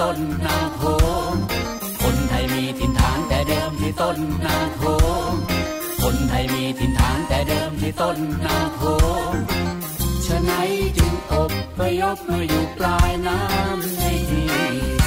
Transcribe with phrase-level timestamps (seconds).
[0.00, 0.82] ต้นนาโข
[1.32, 1.34] ง
[2.02, 4.82] คนไทยมีถิ่นฐานแต่เดิมที่ต้นนาโข
[5.30, 5.32] ง
[6.02, 8.82] คนไทยมีถิ่นฐานแต่เดิมที่ต้นนาโข
[9.32, 9.34] ง
[10.26, 14.99] ฉะนั้นจึงอบพยพมาอยู่ปลายน้ำในดี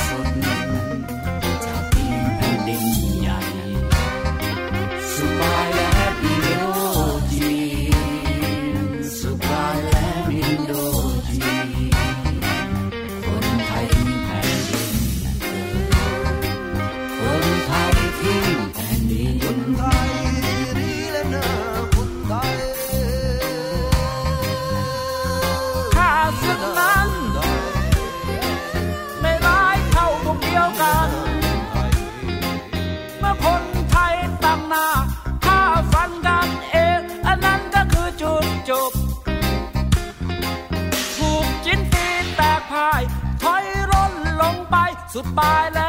[45.14, 45.80] สุดปลายแหล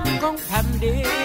[0.00, 1.15] มของแผ่นดิน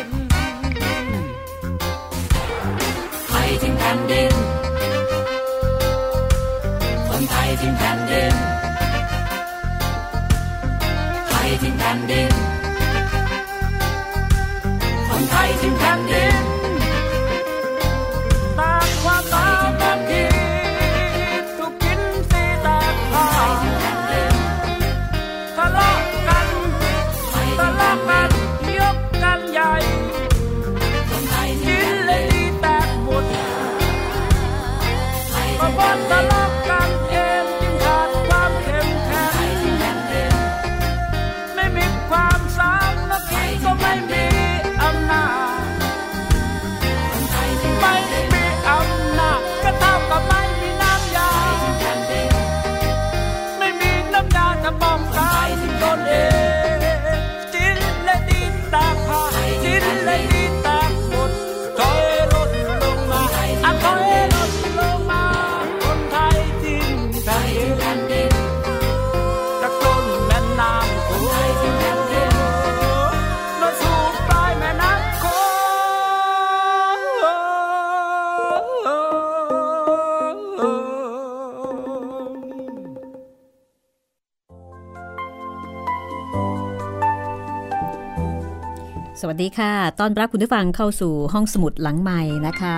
[89.41, 92.75] ดีค่ะตอนรับคุณผู้ฟังเข้าสู่ห้องสมุดหลังใหม่นะคะ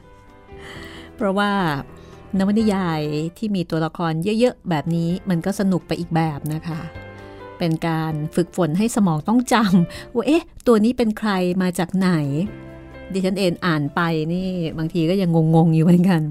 [1.16, 1.52] เพราะว่า
[2.38, 3.02] นวนิยาย
[3.38, 6.80] ที่มีตัวละครเยอะๆแบบนี้มันก็สนุกไปอีกแบบนะคะ
[7.58, 12.10] เป็นการฝึกฝนให้สมองต้องจำว่าเอ๊ะ ตัวนี้เป็นใครมาจากไหน
[13.14, 14.02] ดิฉันเองอ่านไป
[14.34, 14.48] นี่
[14.78, 16.22] บางทีก็ยังงงๆอยู่เหมือนกัน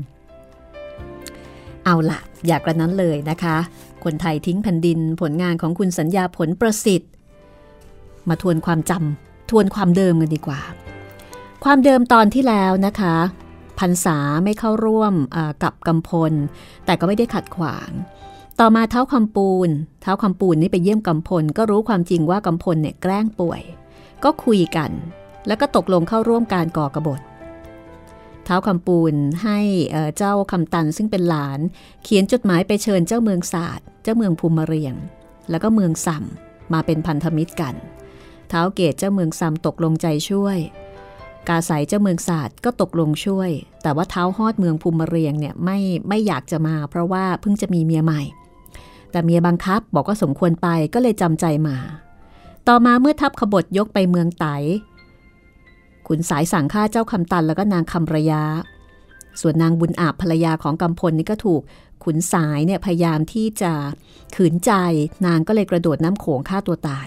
[1.84, 3.56] เอาล่ะอยากกระนั้นเลยนะคะ
[4.04, 7.10] คนไทยทิ้งแผ่นดินผลงานของคุณสัญญาผลประสิทธิ์
[8.28, 10.60] มาทวนความจำทวนความเดิมกันดีกว่า
[11.64, 13.16] ความเดิมตอนที่แล้วนะคะ
[13.78, 15.14] พันษาไม่เข้าร่วม
[15.62, 16.32] กับกำพล
[16.84, 17.90] แต่ก็ไม่ได้ขัดขวาง
[18.60, 19.68] ต่อมาเท้าคำปูน
[20.02, 23.62] เท้าคำปูนนี่ไปเยี่ยมกำพล ก็รู้ความจริงว่ากำพลเนี่ยแกล้งป่วย
[24.24, 24.90] ก็คุยกัน
[25.46, 27.20] แล้วก็ตกลงเข้าร่วมการก่อกบฏ
[28.48, 29.14] ท้าวคำปูน
[29.44, 29.58] ให้
[30.16, 31.60] เจ้าคำตันซึ่งเป็นหลาน
[32.04, 34.94] เขียนจดหมายไปเชิญเจ้าเมืองศาสตร์เจ้าเมืองภูมิเรียง
[35.50, 36.24] แล้วก็เมืองสัม
[36.72, 37.74] มาเป็นพันธมิตรกัน
[38.48, 40.58] เท้าเกตเจ้าเมืองซัมตกลงใจช่วย
[41.48, 43.50] กาสายเจ้าเมืองศาสตร์ก็ตกลงช่วย
[43.82, 45.78] แต่ว่าเท้าฮอดเมืองภูมิเรียงเนี่ยไม่
[46.08, 48.22] ไม่อยากจะมา เพราะว่าเพิ่งจะมีเมียใหม่
[49.10, 51.76] แต่เมียบังคับบอกว่าสมควรไปก็เลยจำใจมา
[52.68, 54.46] ต่อมาเมื่อทัพขบฏยกไปเมืองไต
[56.08, 58.44] ขุนสายสั่งฆ่าเจ้าคำตันแล้วก็นางคำระยา
[59.40, 61.62] ส่วนนางบุญอาบภรรยาของกำพลนี่ก็ถูก
[62.04, 63.72] ขุนสายเนี่ยพยายามที่จะ
[64.36, 64.72] ขืนใจ
[65.26, 67.06] นางก็เลยกระโดดน้ำโขงฆ่าตัวตาย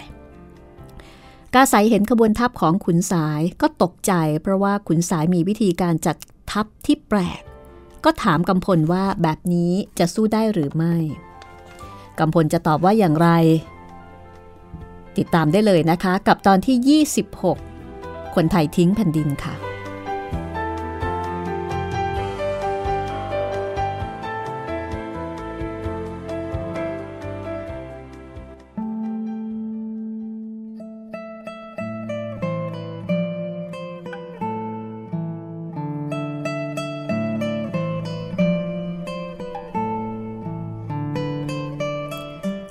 [1.54, 4.12] กาสายเห็นขบวนทัพของขุนสายก็ตกใจ
[4.42, 6.16] เพราะว่าขุนสายมีวิธีการจัด
[6.50, 7.42] ทัพที่แปลก
[8.04, 10.94] ก็ถามกำพลว่าแบบนี้จะสู้ได้หรือไม่
[12.18, 13.28] กำพลจะตอบว่าอย่างไร
[15.16, 17.71] ติดตามได้เลยนะคะกับตอนที่ 26
[18.34, 19.54] คนไทยทิ้งแผ่นดินค่ะ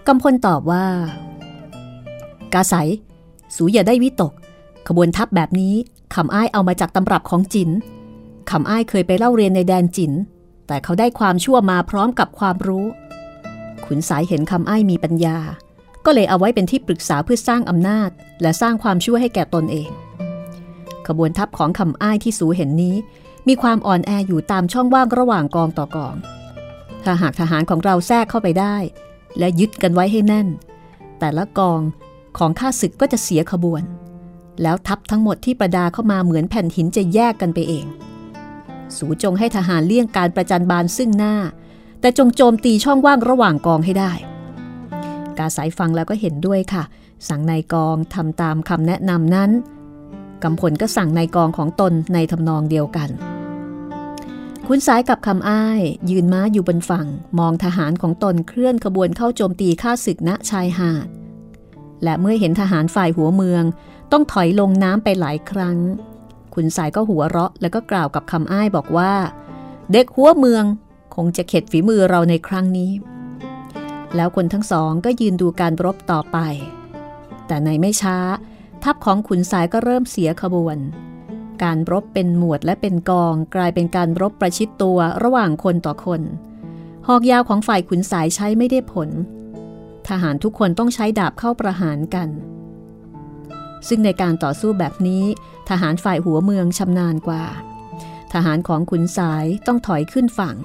[0.08, 0.86] กำพลตอบว่า
[2.54, 2.76] กาใส
[3.56, 4.34] สูอย่าได้วิตก
[4.88, 5.76] ขบวนทัพแบบนี้
[6.16, 7.70] คำอ้ายเอามาจากตำรับของจิน
[8.52, 10.12] คำอ้ายเคยไปเล่าเรียนในแดนจิน
[10.68, 12.86] แต่เขาได้ความชั่วมาพร้อมกับความรู้
[13.86, 15.38] ขุนสายเห็นคำอ้ายมีปัญญา
[16.06, 18.10] ก็เลยเอาไว้เป็นที่ปรึกษาเพื่อสร้างอำนาจ
[18.42, 19.90] และสร้างความชั่วให้แก่ตนเอง
[21.08, 22.96] ขบวนทัพของคำอ้ายที่สูเห็นนี้
[23.48, 26.16] มีความอ่อนแออยู่ตามช่องว่างระหว่างกองต่อกอง
[27.04, 28.76] ถ้าหากทหารของเราแทรกเข้าไปได้
[29.40, 30.48] และยึดกันไว้ให้แน่น
[31.20, 31.80] แต่ละกอง
[32.38, 33.84] ของข้าศึกก็จะเสียขบวน
[34.62, 37.86] แล้วทัพทั้งหมดที่ประดาเข้ามาเหมือนแผ่นหินจะแยกกันไปเอง
[38.98, 41.36] สูจงให้ทหารเลี่ยงการประจันบานซึ่งหน้า
[42.02, 44.12] แต่จงโจมตีช่องว่างระหว่างกองให้ได้
[45.38, 46.84] กาสายฟังแล้วก็เห็นด้วยค่ะ
[47.28, 49.52] สั่งนายกองทำตามคำแนะนำนั้น
[50.44, 53.10] กำพลก็สั่งนายกองของตนในทำนองเดียวกัน
[54.68, 57.08] คุณสายกับคำอ้าย ยืนม้าอยู่บนฝั่ง
[57.40, 61.08] มองทหารของตนเคลื่อนขบวนเข้าโจมตีข้าศึกณชายหาด
[62.04, 63.64] และเมื่อเห็นทหารฝ่ายหัวเมือง
[64.12, 65.78] ต้องถอยลงน้ำไปหลายครั้ง
[66.54, 69.14] คุณสายก็หัวเราะแล้วก็กล่าวกับคำอ้ายบอกว่า
[69.92, 70.66] เด็กหัวเมือง
[71.16, 72.92] คงจะเข็ดฝีมือเราในครั้งนี้
[74.16, 76.38] แล้วคนทั้งสองก็ยืนดูการรบต่อไป
[77.48, 78.18] แต่ในไม่ช้า
[78.84, 80.78] ทัพของขุนสายก็เริ่มเสียขบวน
[81.64, 86.22] การรบเป็นหมวดและเป็นกอง กลายเป็นการรบประชิดตัวระหว่างคนต่อคน
[87.08, 89.10] หอกยาวของฝ่ายขุนสายใช้ไม่ได้ผล
[90.08, 92.30] ทหารทุกคนต้องใช้ดาบเข้าประหารกัน
[93.88, 95.24] ซึ่งในการต่อสู้แบบนี้
[95.70, 97.44] ทหารฝ่ายหัวเมืองชำนาญกว่า
[98.34, 100.56] ทหารของขุนสายต้องถอยขึ้นฝั่ง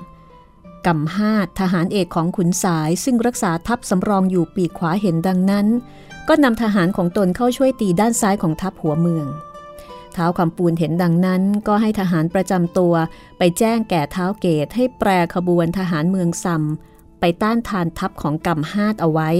[0.86, 5.66] กำฮาดทหารเอกของขุนสายซึ่งรักษาทัพสำรองอยู่ปีกขวาเห็นดังนั้น
[6.28, 9.26] ก็นำทหารของตนเข้าช่วยตีด้านซ้ายของทัพหัวเมือง
[10.12, 12.94] เท้าคำปูนเห็นดังนั้นก็ให้ทหารประจำตัว
[13.38, 16.62] ไปแจ้งแก่เท้าเกตให้แปรขบวนทหารเมืองซัม
[17.20, 19.30] ไปต้านทานทัพของกำฮาดเอาไว้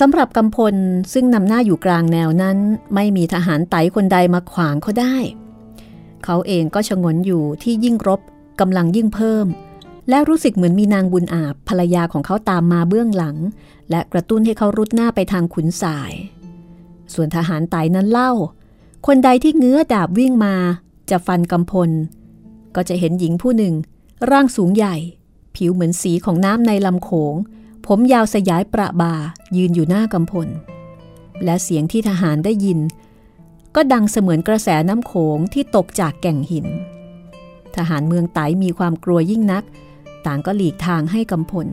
[0.00, 0.74] สำหรับกำพล
[1.12, 2.58] ซึ่งนำหน้าอยู่กลางแนวนั้น
[2.94, 5.16] ไม่มีทหารไตคนใดมาขวางเขาได้
[6.24, 8.20] เขาเองก็ชงนอยู่ที่ยิ่งรบ
[8.60, 9.46] กำลังยิ่งเพิ่ม
[10.08, 13.36] และรู้สึกเหมือนมีนางบุญอาบภรรยาของเขาตามมาเบื้องหลัง
[13.90, 16.12] และกระตุ้นให้เขารุดหน้าไปทางขุนสาย
[17.14, 18.32] ส่วนทหารไตนั้นเล่า
[19.06, 20.54] คนใดที่เงื้อดาบวิ่งมา
[21.10, 21.90] จะฟันกำพล
[22.74, 23.74] ก็จะเห็นหญิงผู้หนึ่ง
[24.30, 24.96] ร่างสูงใหญ่
[25.56, 27.34] ผิวเหมือนสีของน้ำในลำโขง
[27.86, 29.14] ผมยาวสยายประบา
[29.56, 30.48] ยืนอยู่หน้ากำพล
[31.44, 32.78] และเสียงที่ทหารได้ยิน
[33.74, 36.66] ก็ดังเสมือนกระแสน้ำโขงที่ตกจากแก่งหิน
[37.76, 39.64] ทหารเมืองไตมีความกลัวยิ่งนัก
[40.26, 41.66] ต่างก็หลีกทางให้กำพล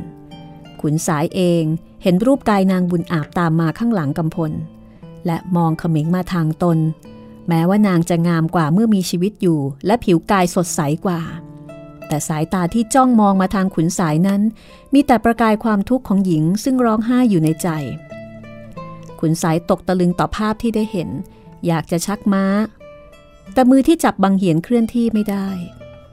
[0.82, 1.64] ขุนสายเอง
[2.04, 4.52] เห็นรูปกายนางบุญอาบตามมาข้างหลังกำพล
[5.26, 6.78] และมองเขมิงมาทางตน
[7.48, 11.20] แม้ว่านางจะงามกว่าเมื่อมีชีวิตอยู่ และผิวกายสดใสกว่า
[12.10, 14.42] แต่สายตาที่จ้องมองมาทางขุนสายนั้น
[14.94, 17.68] มีแต่ประกายความทุกข์ของหญิงซึ่งร้องไห้อยู่ในใจ
[19.20, 21.10] ขุนสายตกตะลึงต่อภาพที่ได้เห็น
[21.68, 22.46] อยากจะชักม้า
[23.54, 25.48] แต่มือที่จับบังเหียนเคลื่อนที่ไม่ได้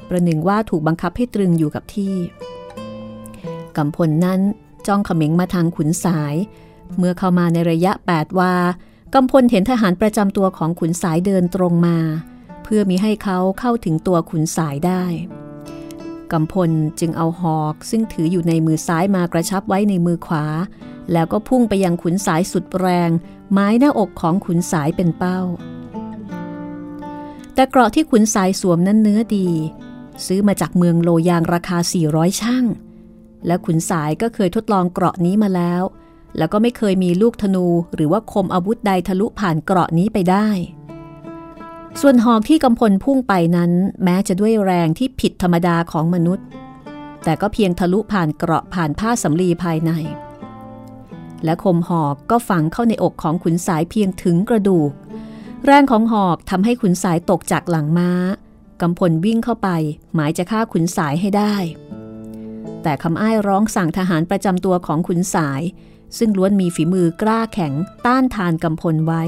[0.08, 2.14] ประหนึ่งว่าถูกบังคับให้ตรึงอยู่กับที่
[3.76, 4.40] กำพลนั้น
[4.86, 6.34] จ้องเขม็งมาทางขุนสาย
[6.98, 8.54] เมื่อเข้ามาในระยะ 8 วา
[9.14, 11.98] กำพลเห็นทหารประจำตัวของขุนสายเดินตรงมา
[12.62, 15.04] เพื่อมีให้เขาเข้าถึงตัวขุนสายได้
[16.32, 20.44] กำพลจึงเอาหอกซึ่งถืออยู่ในมือซ้ายมากระชับไว้ในมือขวา
[21.12, 23.10] แล้วก็พุ่งไปยังขุนสายสุดแรง
[23.52, 25.40] ไม้หน้าอกของขุนสายเป็นเป้า
[27.54, 29.48] แต่เกราะที่ขุนสายสวมนั้นเนื้อดี
[30.26, 31.78] ซื้อมาจากเมืองโลยางราคา
[32.08, 32.64] 400 ช่าง
[33.46, 35.82] และขุนสายก็เคยทดลองเกราะนี้มาแล้ว
[36.38, 40.48] แล้วก็ไม่เคยมีลูกธนูหรือว่าคมอาวุธใดทะลุผ่านเกราะนี้ไปได้
[42.02, 43.72] ส่วนหอกที่กำพลพุ่งไปนั้น
[44.04, 46.46] แม้จะด้วยแรงที่ผิดธรรมดาของมนุษย์
[47.24, 49.90] แต่ก็เพียงทะลุผ่านเกราะผ่านผ้าสำลีภายใน
[51.44, 54.90] และคมหอกก็ฝังเข้าในอกของขุนสายเพียงถึงกระดูก
[55.64, 58.10] แรงของหอกทำให้ขุนสายตกจากหลังม้า
[58.80, 59.68] กำพลวิ่งเข้าไป
[60.14, 61.54] หมายจะฆ่าขุนสายให้ได้
[62.82, 65.62] แต่คำอ้ายร้องสั่งทหารประจำตัวของขุนสาย
[66.18, 67.72] ซึ่งล้วนมีฝีมือกล้าแข็ง
[68.06, 69.22] ต้านทานกำพลไว้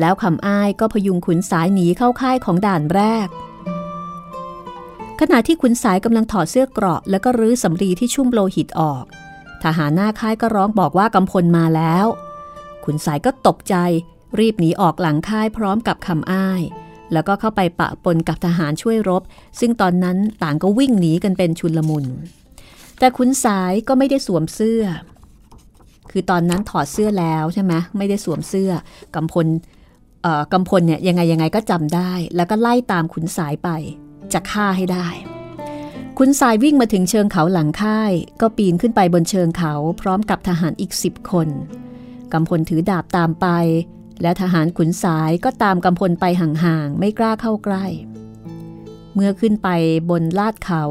[0.00, 3.28] แล้วคำอ้ายก็พยุงขุนสายหนีเข้าค่ายของด่านแรก
[5.20, 9.04] ขณะที่ขุนสายกำลังถอดเสื้อเกราะ แล้วก็รื้อสำรีที่ชุ่มโลหิตออก
[9.64, 12.06] ทหารหน้าค่ายก็ร้องบอกว่ากำพลมาแล้ว
[12.84, 13.74] ขุนสายก็ตกใจ
[14.38, 16.62] รีบหนีออกหลังค่ายพร้อมกับคำอ้าย
[17.12, 19.22] แล้วก็เข้าไปปะปนกับทหารช่วยรบ
[19.60, 22.04] ซึ่งตอนนั้นต่างก็วิ่งหนีกันเป็นชุนลมุน
[22.98, 24.82] แต่ขุนสายก็ไม่ได้สวมเสื้อ
[26.10, 28.70] คือตอนนั้นถอดเสื้อแล้วใช่ไหมไม่ได้สวมเสื้อ
[29.14, 29.46] กำพล
[30.52, 33.68] กำพลเนี่ยยังไงยังไงก็จำได้ แล้วก็ไล่ตามขุนสายไป
[34.32, 35.08] จะฆ่าให้ได้
[36.18, 41.48] ขุนสายวิ่งมาถึงเชิงเขาหลังค่าย ก็ปีนขึ้นไปบนเชิงเขาพร้อมกับทหารอีกสิบคน
[42.32, 43.46] กำพลถือดาบตามไป
[44.22, 47.84] และทหารขุนสายก็ตามกำพลไปห่างๆไม่กล้าเข้าใกล้
[49.14, 49.68] เมื่อขึ้นไป
[50.10, 50.84] บนลาดเขา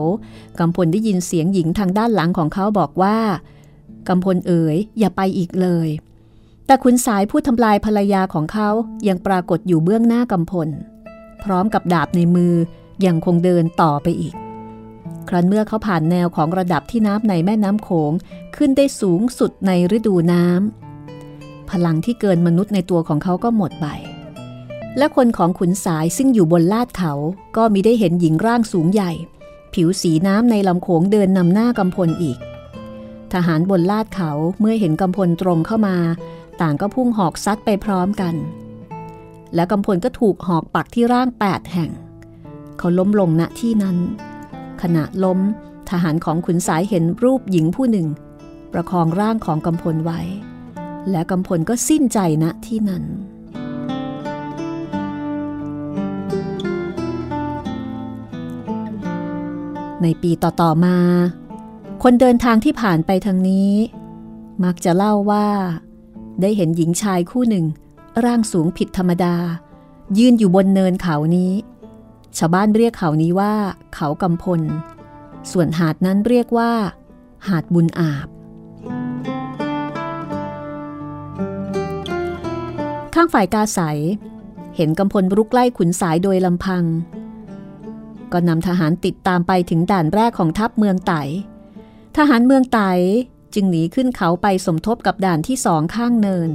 [0.59, 3.17] กำพลได้ยินเสียงหญิงทางด้านหลังของเขาบอกว่า
[4.07, 5.87] กำพลเอ๋ยอย่าไปอีกเลย
[6.71, 8.69] แต่ขุนสายผู้ทำลายภรรยาของเขา
[9.07, 10.69] ยังปรากฏอยู่เบื้องหน้ากำพล
[11.43, 12.53] พร้อมกับดาบในมือ
[13.05, 14.35] ยังคงเดินต่อไปอีก
[15.29, 18.11] ครั้นเมื่อเขาผ่านแนวของระดับที่น้ำในแม่น้ำโขง
[18.55, 23.87] ขึ้นได้สูงสุดในฤดูน้ำพลังที่เกินมนุษย์ในตัวของเขาก็หมดไป
[24.97, 27.13] และคนของขุนสายซึ่งอยู่บนลาดเขา
[27.57, 29.11] ก็มิได้เห็นหญิงร่างสูงใหญ่
[29.73, 32.37] ผิวสีน้ำในลำโขงเดินนำหน้ากำพลอีก
[33.33, 35.97] ทหารบนลาดเขาเมื่อเห็นกำพลตรงเข้ามา
[36.61, 38.35] ต่างก็พุ่งหอกซัดไปพร้อมกัน
[39.55, 41.89] และกำพลก็ถูกหอกปักที่ร่างแปดแห่ง
[42.77, 43.97] เขาล้มลงณที่นั้น
[44.81, 45.39] ขณะล้ม
[45.89, 48.07] ทหารของขุนสายเห็นรูปหญิงผู้หนึ่ง
[48.73, 50.21] ประคองร่างของกำพลไว้
[51.11, 53.03] และกำพลก็สิ้นใจณที่นั้น
[60.01, 60.97] ในปีต่อๆมา
[62.03, 63.71] คนเดินทางที่ผ่านไปทางนี้
[64.63, 65.47] มักจะเล่าว่า
[66.41, 67.65] ได้เห็นหญิงชายคู่หนึ่ง
[68.25, 69.35] ร่างสูงผิดธรรมดา
[70.17, 71.51] ยืนอยู่บนเนินเขานี้
[72.37, 73.53] ชาวบ้านเรียกเขานี้ว่า
[73.95, 74.61] เขากำพล
[75.51, 76.71] ส่วนหาดนั้นเรียกว่า
[77.47, 78.27] หาดบุญอาบ
[83.13, 83.79] ข้างฝ่ายกาใส
[84.75, 86.83] เห็นกำพลรุกไล่ขุนสายโดยลำพัง
[88.31, 91.13] ก็นำทหารติดตามไปถึงด่านแรกของทัพเมืองไต
[92.17, 92.79] ทหารเมืองไต
[93.55, 96.51] จึงหนีขึ้นเขาไปสมทบกับด่านที่สองข้างเนิน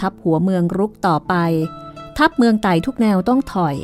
[0.00, 1.34] ทัพหัวเมืองรุกต่อไป
[2.18, 3.76] ทัพเมืองไต่ทุกแนวต้องถอย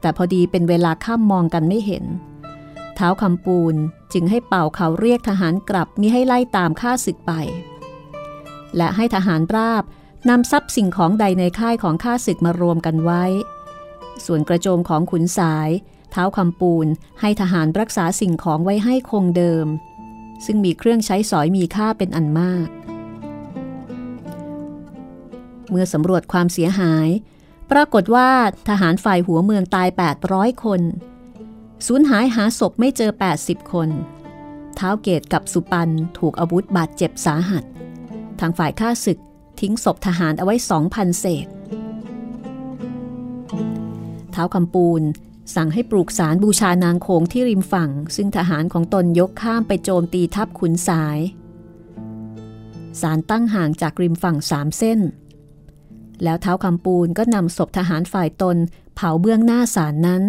[0.00, 2.04] แต่พอดีเป็นเวลาข้ามมองกันไม่เห็น
[2.94, 3.74] เท้าคำปูน
[4.12, 7.32] จึงให้เป่าเขาเรียกทหารกลับมิให้ไล่ตามข้าศึกไป
[8.76, 9.84] และให้ทหารราบ
[10.28, 13.24] นำทรัพย์สิ่งของใดในค่ายของข้าศึกมารวมกันไว้
[14.26, 15.70] ส่วนกระโจมของขุนสาย
[16.10, 16.86] เท้าคำปูน
[17.20, 19.66] ให้ทหารรักษาสิ่งของไว้ให้คงเดิม
[20.46, 22.68] ซึ่งมีเครื่องใช้สอยมีค่าเป็นอันมาก
[25.70, 27.08] เมื่อสำรวจความเสียหาย
[27.70, 28.28] ปรากฏว่า
[28.68, 29.88] ทหารฝ่ายหัวเมืองตาย
[30.26, 30.80] 800 คน
[31.86, 33.10] สูญหายหาศพไม่เจอ
[33.40, 33.88] 80 คน
[34.76, 35.88] เท้าเกตกับสุปัน
[36.18, 37.64] ถูกอาวุธบาดเจ็บสาหัส
[38.40, 39.18] ทางฝ่ายข้าศึก
[39.60, 40.54] ทิ้งศพทหารเอาไว้
[40.88, 41.46] 2,000 เศษ
[44.32, 45.02] เท้าคำปูน
[45.54, 51.18] สั่งให้ปลูกสารบูชานางโคงที่ริมฝั่ง ซึ่งทหารของตนยกข้ามไปโจมตีทัพขุนสาย
[53.00, 55.00] สารตั้งห่างจากริมฝั่งสามเส้น
[56.22, 58.56] แล้วเท้าคำปูนก็นำศพทหารฝ่ายตน
[58.94, 60.22] เผาเบื้องหน้าสารนั้น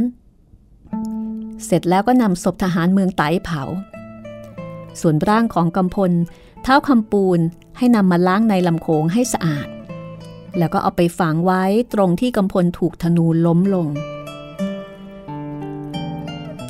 [1.65, 3.63] เสร็จแล้วก็นำศพทหารเมืองไตเผา
[5.01, 6.12] ส่วนร่างของกำพล
[6.63, 7.39] เท้าคำปูน
[7.77, 9.67] ให้นำมาล้างในลำโขงให้สะอาด
[10.57, 13.88] แล้วก็เอาไปฝังไว้ตรงที่กำพลถูกธนูล้มลง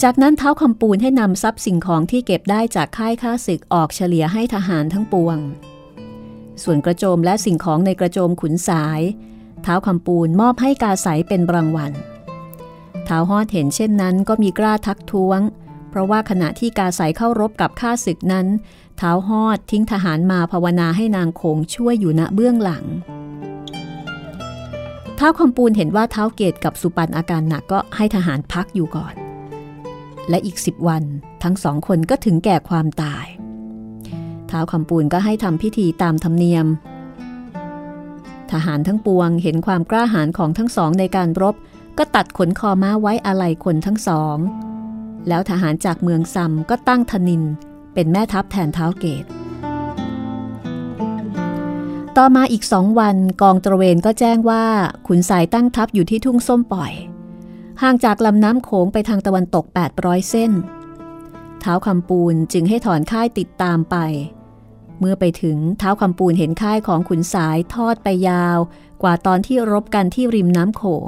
[0.08, 5.38] จากนั้นเท้าคำปูนให้นำทรัพย์สิ่งของที่เก็บได้จากค่ายค้าศึกออกเฉลี่ยให้ทหารทั้งปวง
[6.64, 9.02] ส่วนกระโจมและสิ่งของในกระโจมขุนสาย
[9.64, 11.92] เท้าคำปูนมอบให้กาสายเป็นรางวัล
[13.06, 15.40] เท้าฮอดเห็นเช่นนั้นก็มีกล้าทักท้วง
[15.90, 18.48] เพราะว่าขณะที่กาสายเข้ารบกับข้าศึกนั้น
[18.98, 22.86] เท้าฮอดทิ้งทหารมาภาวนาให้นางโขงช่วยอยู่ณเบื้องหลัง
[25.16, 29.25] เท้าคำปูนเห็นว่าเท้าเกตกับสุปันอาการหนักก็ให้ทหารพักอยู่ก่อน
[30.30, 31.04] และอีกสิบวัน
[31.44, 33.26] ทั้งสองคนก็ถึงแก่ความตาย
[34.50, 36.66] ท้าวคำปูนก็ให้ทำพิธีตามธรรมเนียม
[38.52, 41.56] ทหารทั้งปวงเห็นความกล้าหาญของทั้งสองในการรบ
[41.98, 44.38] ก็ตัดขนคอม้าไว้อาลัยคนทั้งสอง
[45.28, 47.44] แล้วทหารจากเมืองซัมก็ตั้งธนิน
[47.94, 49.26] เป็นแม่ทัพแทนเท้าเกต
[52.18, 54.64] ต่อมาอีกสองวันกองตระเวนก็แจ้งว่า
[55.08, 56.94] ขุนสายตั้งทัพอยู่ที่ทุ่งส้มปล่อย
[57.82, 59.66] ห่างจากลำน้ำโขงไปทางตะวันตก
[59.98, 60.52] 800 เส้น
[61.60, 63.98] เท้าคำปูนจึงให้ถอนค่ายติดตามไป
[65.00, 68.58] เมื่อไปถึงเท้าคำปูนเห็นค่ายของขุนสายทอดไปยาว
[69.04, 71.08] กว่าตอนที่รบกันที่ริมน้ำโขง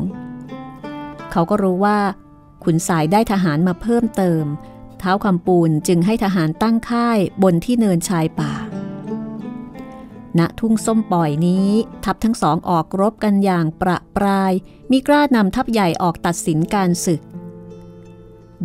[1.32, 1.98] เขาก็รู้ว่า
[2.64, 4.46] ขุนสายได้ทหารมาเพิ่มเติม
[5.00, 8.54] เท้าคำปูนจึงให้ทหารตั้งค่ายบนที่เนินชายป่า
[10.39, 11.69] ณทุ่งส้มปล่อยนี้
[12.04, 14.54] ทัพทั้งสองออกรบกันอย่างประปราย
[14.91, 17.21] มีกล้านำทัพใหญ่ออกตัดสินการศึก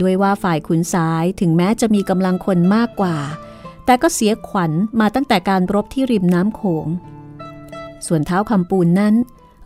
[0.01, 3.17] ด้วยว่าฝ่ายขุนสายถึงแม้จะมีกำลังคนมากกว่า
[3.85, 6.87] แต่ก็เสียขวัญมาตั้งแต่การรบที่ริมน้ำโขง
[8.07, 9.15] ส่วนเท้าคำปูนนั้น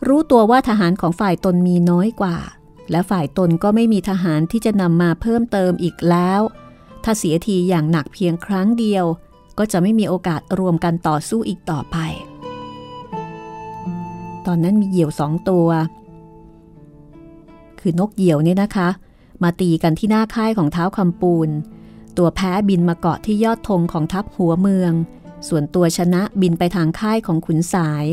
[0.07, 2.37] รู้ตัวว่าทหารของฝ่ายตนมีน้อยกว่า
[2.91, 6.41] และฝ่ายตนก็ไม่มีทหารที่จะนำมาเพิ่มเติมอีกแล้ว
[7.03, 9.05] ถ้าเสียทีอย่างหนักเพียงครั้งเดียว
[9.57, 11.97] ก็จะไม่มีโอกาสรวมกันต่อสู้อีกต่อไป
[14.45, 15.67] ตอนนั้นมีเหยี่ยวสองตัว
[17.79, 18.89] คือนกเหยี่ยวเนี่ยนะคะ
[19.43, 21.49] มาตีกันที่หน้าค่ายของเท้าคำปูน
[22.17, 24.93] ตัวแพ้บินมาเกาะที่ยอดธงของทัพหัวเมือง
[25.47, 28.05] ส่วนตัวชนะบินไปทางค่ายของขุนสาย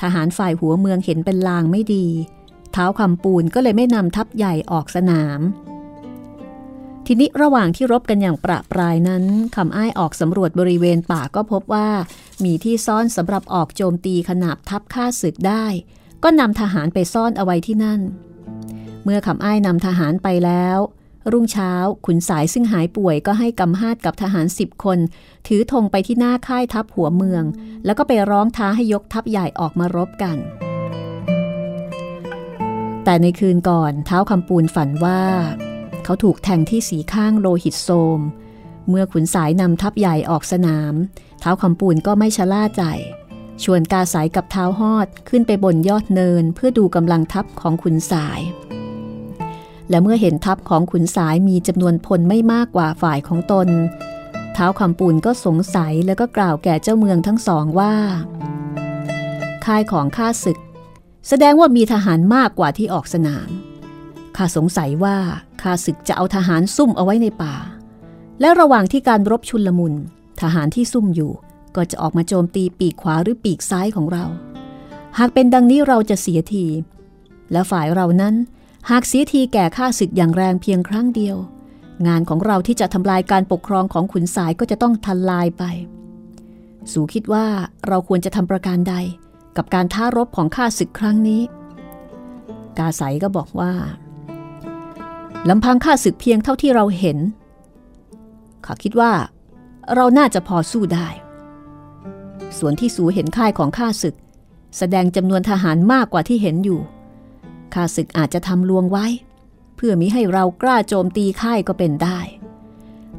[0.00, 2.06] ทหารฝ่ายหัวเมืองเห็นเป็นลางไม่ดี
[2.72, 5.40] เท้าคำปูนก็เลยไม่นำทัพใหญ่ออกสนาม
[7.08, 9.24] ทีนี้ระหว่างที่รบกันอย่างประปรายนั้น
[9.56, 11.88] คำอ้ายออกสำรวจบริเวณป่าก็พบว่า
[12.44, 15.64] มีที่ซ่อนสำหรับออกโจมตีขนาบทัพข้าศึกได้
[16.22, 18.00] ก็นำทหารไปซ่อนเอาไว้ที่นั่น
[19.04, 20.78] เมื่อคำอ้ายนำทหารไปแล้ว
[21.32, 21.72] รุ่งเช้า
[22.06, 24.98] ขุนสายซึ่งหายป่วยก็ให้กำฮาดกับทหารสิบคน
[25.46, 27.44] ถือธงไปที่หน้าค่ายทัพหัวเมือง
[27.84, 30.36] แล้วก็ไปร้องท้าให้ยกทัพใหญ่ออกมารบกัน
[33.04, 35.20] แต่ในคืนก่อนเท้าคำปูนฝันว่า
[36.06, 37.88] เขาถูกแทงที่สีข้างโลหิตโซ
[38.18, 38.20] ม
[38.88, 40.94] เมื่อขุนสายนำทัพใหญ่ออกสนาม
[41.40, 42.82] เท้าคำปูนก็ไม่ชะล่าใจ
[43.62, 48.40] ชวนกาสายกับเท้าหอดขึ้นไปบนยอดเนินเพื่อดูกำลังทัพของขุนสาย
[49.90, 53.68] และเมื่อเห็นทัพของขุนสายมีจำนวนพลไม่มากกว่าฝ่ายของตน
[54.54, 57.94] เท้าคำปูนก็สงสัยแล้วก็กล่าวแก่เจ้าเมืองทั้งสองว่า
[59.64, 60.58] ค่ายของข้าศึก
[61.28, 63.48] แสดงว่ามีทหารมากกว่าที่ออกสนาม
[64.36, 65.16] ข้าสงสัยว่า
[65.62, 67.54] ข้าศึกจะเอาทหารซุ่มเอาไว้ในป่า
[68.40, 69.94] และระหว่างที่การรบชุนลมุน
[70.40, 71.32] ทหารที่ซุ่มอยู่
[71.76, 74.24] ก็จะออกมาโจมตีปีกขวาหรือปีกซ้ายของเรา
[75.18, 76.66] หากเป็นดังนี้เราจะเสียที
[77.52, 78.34] และฝ่ายเรานั้น
[78.90, 81.36] หากเสียทีแก่ข้าศึกอย่างแรงเพียงครั้งเดียว
[82.06, 85.62] งานของเราที่จะทำลายการปกครองของขุนสายก็จะต้องทันลายไป
[86.92, 87.46] สูคิดว่า
[87.86, 88.94] เราควรจะทำประการใด
[89.56, 91.42] กับการท้ารบของข้าศึกครั้งนี้
[92.78, 93.72] กาไสก็บอกว่า
[95.48, 97.18] ลำพังข้าศึกเพียงเท่าที่เราเห็น
[98.64, 99.12] ข้าคิดว่า
[99.94, 101.08] เราน่าจะพอสู้ได้
[102.58, 104.16] ส่วนที่สูเห็นค่ายของข้าศึก
[104.76, 106.80] แสดงจำนวนทหารมากกว่าที่เห็นอยู่
[107.74, 109.06] ข้าศึกอาจจะทำลวงไว้
[109.76, 112.18] เพื่อมิให้เรากล้าโจมตีค่ายก็เป็นได้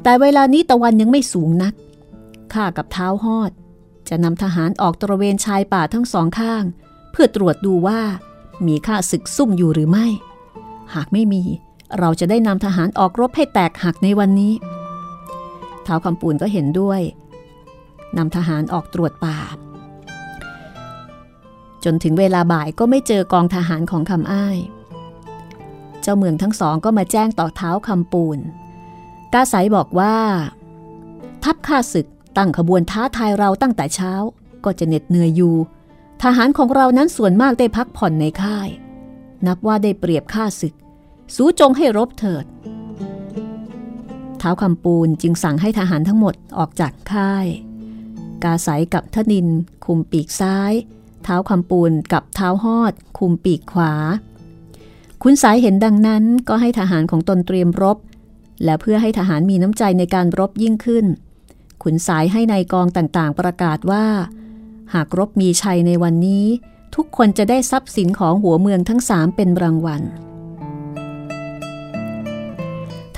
[0.02, 1.74] แต่เวลานี้ตะวันยังไม่สูงนัก
[2.54, 3.52] ข้ากับเท้าหอด
[4.08, 6.64] จะนำทหารออกตระเวนชายป่าทั้งสองข้าง
[7.12, 8.00] เพื่อตรวจดูว่า
[8.66, 10.06] มีข้าศึกซุ่มอยู่หรือไม่
[10.94, 11.44] หากไม่มี
[11.98, 14.54] เราจะได้นำทหารออกรบให้แตกหักในวันนี้
[15.84, 17.00] เท้าคำปูนก็เห็นด้วย
[18.16, 19.38] นำทหารออกตรวจป่า
[21.84, 24.58] จนถึงเวลาบ่ายก็ไม่เจอกองทหารของคำอ้าย
[26.02, 28.38] เจ้าเมืองทั้งสองก็มาแจ้งต่อเท้าคำปูน
[29.34, 30.16] กาไสบอกว่า
[31.44, 34.12] ทัพข้าศึกตั้งขบวนท้าทายเราตั้งแต่เช้า
[34.64, 35.54] ก็จะเหน็ดเหนื่อยอยู่
[36.22, 38.68] ทหารของเรานั้นส่วนมากได้พักผ่อนในค่าย
[39.46, 40.74] นับว่าได้เปรียบข้าศึก
[41.36, 42.44] สู้จงให้รบเถิด
[44.38, 47.46] เท้าคำปูนจึงสั่งให้ทหารทั้งหมดออกจากค่าย
[48.44, 49.46] กาไสกับทนิน
[49.84, 50.72] คุมปีกซ้าย
[51.24, 53.92] เท้าคำปูนกับเท้าหอด คุมปีกขวา
[55.22, 57.98] คุณสายเห็นดังนั้นก็ให้ทหารของตนเตรียมรบ
[58.64, 61.06] และเพื่อให้ทหารมีน้ำใจในการรบยิ่งขึ้น
[61.82, 64.06] ขุนสายให้ในายกองต่างๆ ประกาศว่า
[64.94, 66.46] หากรบมีชัยในวันนี้
[66.94, 70.02] ทุกคนจะได้ทรัพย์สินของหัวเมืองทั้งสามเป็นรางวัล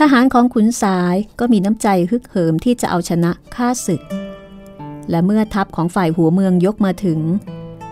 [0.05, 4.03] ทหารของขุนสายก็มีน้ำใจฮึกเหิมที่จะเอาชนะข้าศึก
[5.11, 7.21] และเมื่อทัพของฝ่ายหัวเมืองยกมาถึง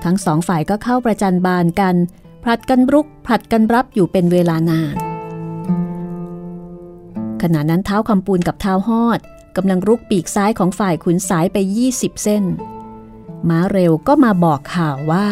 [0.04, 1.94] ทั้งสองฝ่ายก็เข้าประจันบานกัน
[2.42, 4.96] ผลัดกันรุกผลัดกันรับอยู่เป็นเวลานาน
[7.42, 9.20] ขณะนั้นเท้าคำปูนกับเท้าหอด
[9.56, 11.56] กำลังรุกปีกซ้ายของฝ่ายขุนสายไป
[11.90, 12.44] 20 เส้น
[13.48, 15.28] ม้าเร็วก็มาบอกข่าวว่า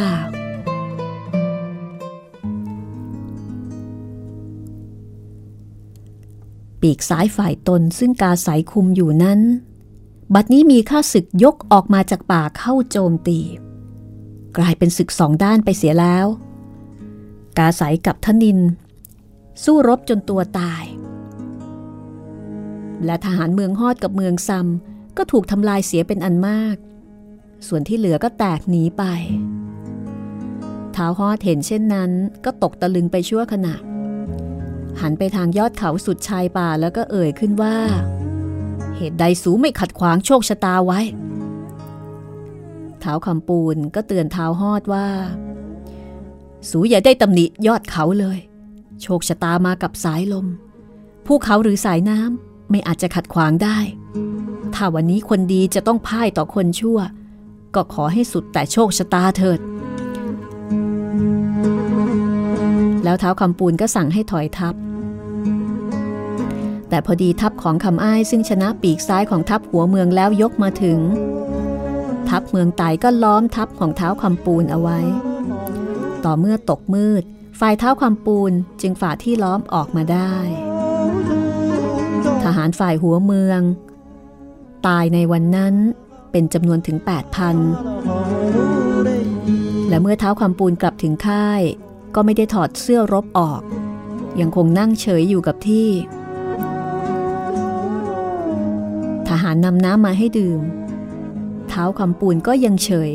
[6.87, 9.41] ปีกซ้ายฝ่ายตนซึ่งกาสายคุมอยู่นั้น
[10.35, 13.41] บัดนี้มีข้าศึกยกออกมาจากป่าเข้าโจมตี
[14.57, 16.27] กลายเป็นศึกสองด้านไปเสียแล้ว
[17.59, 18.59] กาสายกับทนิน
[19.65, 20.85] สู้รบจนตัวตาย
[23.05, 24.67] และทหารเมืองฮอดกับเมืองซัม
[25.17, 26.77] ก็ถูกทำลายเสียเป็นอันมาก
[27.67, 29.05] ส่วนที่เหลือก็แตกหนีไป
[30.97, 32.11] ท้าวฮอดเห็นเช่นนั้น
[32.45, 33.77] ก็ตกตะลึงไปชั่วขณะ
[35.01, 37.77] หันไปทางยอดเขาสุดชายป่าแล้วก็เอ่ยขึ้นว่า
[38.97, 41.01] เหตุใดสูไม่ขัดขวางโชคชะตาไว้
[43.01, 45.07] เท้าคำปูนก็เตือนเท้าฮอดว่า
[46.69, 48.39] สูอย่าได้ตำหนิยอดเขาเลย
[49.03, 50.47] โชคชะตามากับสายลม
[51.27, 53.79] ภูเขาหรือสายน้ำไม่อาจจะขัดขวางได้
[54.75, 56.99] ถ้าวันนี้คนดีจะต้องพ่ายต่อคนชั่ว
[57.75, 59.61] ก็ขอให้สุดแต่โชคชะตาเถิด
[63.07, 64.75] แล้วเท้าคำปูนก็สั่งให้ถอยทัพ
[66.89, 70.99] แต่พอดีทัพของคำอ้ายซึ่งชนะปีกซ้ายของทัพหัวเมืองแล้วยกมาถึง
[72.29, 74.99] ทัพเมืองไต่ก็ล้อมทัพของเท้าคำปูนเอาไว้
[76.25, 77.23] ต่อเมื่อตกมืด
[77.61, 80.35] ฝ่ายเท้าคำปูนจึงฝ่าที่ล้อมออกมาได้
[82.43, 83.61] ทหารฝ่ายหัวเมือง
[84.87, 85.75] ตายในวันนั้น
[86.33, 86.97] เป็นจำนวนถึง
[88.23, 91.63] 8,000และเมื่อเท้าคำปูนกลับถึงค่าย
[92.17, 93.63] ก็ไม่ได้ถอดเสื้อรบออก
[94.41, 95.89] ยังคงนั่งเฉยอยู่กับที่
[99.29, 100.61] ทหารนำน้ำมาให้ดื่ม
[101.69, 103.11] เท้าคำปูนก็ยังเฉย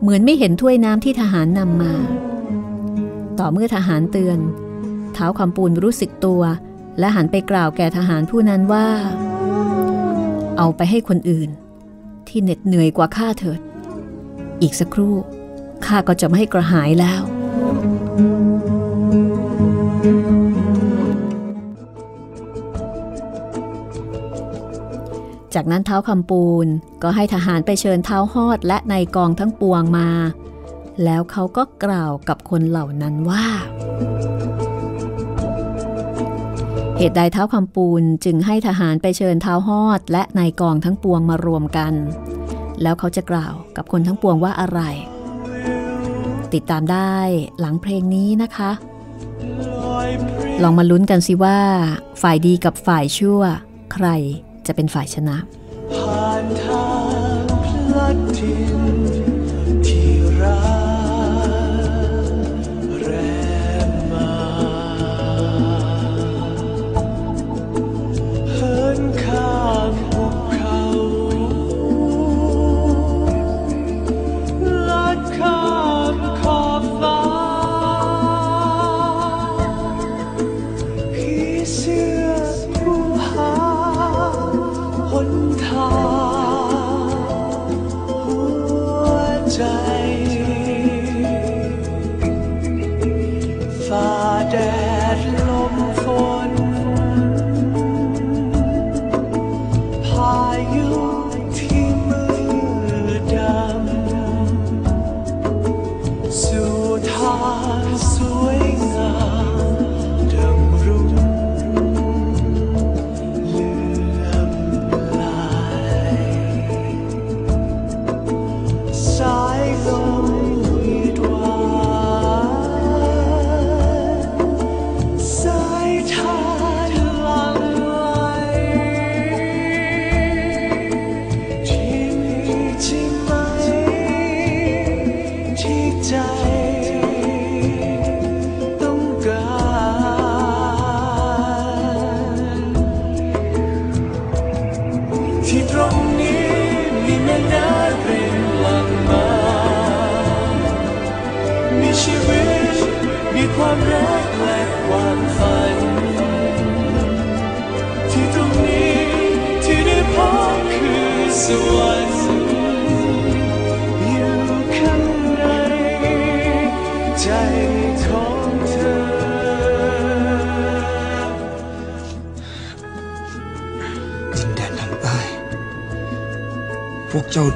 [0.00, 1.94] เหมือนไม่เห็นถ้วยน้ำที่ทหารนำมา
[3.38, 4.38] ต่อเมื่อทหารเตือน
[5.14, 6.42] เท้าคำปูนรู้สึกตัว
[6.98, 8.86] และหันไปกล่าวแก่ทหารผู้นั้นว่า
[10.58, 11.50] เอาไปให้คนอื่น
[12.28, 13.60] ที่เหน็ดเหนื่อยกว่าข้าเถิด
[14.62, 15.14] อีกสักครู่
[15.86, 17.22] ข้าก็จะไม่ให้กระหายแล้ว
[25.54, 26.66] จากนั้นเท้าคำปูน
[27.02, 30.08] ก็ให้ทหารไปเชิญเท้าหอดและนายกองทั้งปวงมา
[31.04, 33.46] แล้วเขาก็กล่าวกับคนเหล่านั้นว่า
[36.98, 41.94] เหตุใดเท้าคำปูนจึงให้ทหารไปเชิญเท้าหอดและนายกองทั้งปวงมารวมกัน
[42.82, 44.80] แล้วเขาจะกล่าวกับคนทั้งปวงว่าอะไร
[46.54, 47.16] ติดตามได้
[47.60, 48.70] หลังเพลงนี้นะคะ
[50.62, 51.58] ลองมาลุ้นกันสิว่า
[52.22, 53.40] ฝ่ายดีกับฝ่ายชั่ว
[53.92, 54.06] ใคร
[54.66, 55.36] จะเป็นฝ่ายชนะ
[55.94, 56.86] ผ่านทา
[57.42, 58.81] งพลัดถิ่น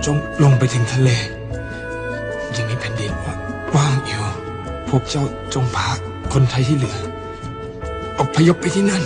[0.07, 1.11] จงลงไปถึงทะเล
[2.57, 3.13] ยังมีแผ่นดิน
[3.75, 4.25] ว่างอยู่
[4.89, 5.89] พวกเจ้าจงพา
[6.33, 6.99] คนไทยที่เหลือ
[8.21, 9.03] อพยพไปที่นั่น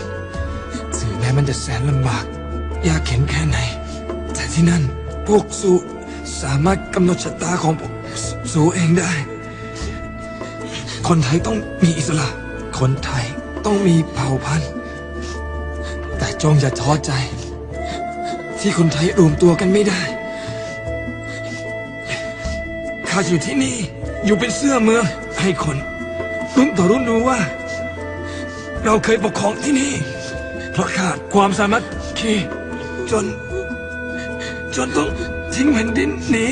[0.99, 2.25] ถึงแม้มันจะแสนลำบาก
[2.89, 3.59] ยากเข็นแค่ไหน
[4.35, 4.83] แต่ที่นั่น
[5.27, 5.73] พวกสู
[6.43, 7.93] สามารถกำหนดชะตาของพวก
[8.25, 9.13] สูสูเองได้
[11.09, 12.29] คนไทยต้องมีอิสระ
[12.79, 13.25] คนไทย
[13.65, 14.71] ต้องมีเผ่าพันธุ์
[16.19, 17.13] แต่จงอย่าท้อใจ
[18.61, 20.03] ที่คนไทยรวมตัวกันไม่ได้
[23.29, 23.77] อยู่ที่นี่
[24.25, 25.05] อยู่เป็นเสื้อเมือง
[25.41, 25.77] ให้คน
[26.57, 27.41] รุ่นต่อรุ่นรู้ว่า
[28.85, 29.93] เราเคยปกครองที่นี่
[30.73, 31.83] เพราะขาดความสามัค
[32.19, 32.35] คี
[33.11, 33.25] จน
[34.75, 35.09] จนต้อง
[35.55, 36.47] ทิ้งแผ่นดินหนี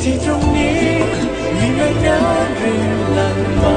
[0.00, 0.80] ที่ตรงนี้
[1.56, 3.76] มีแม่น้ำรินหลั่งมา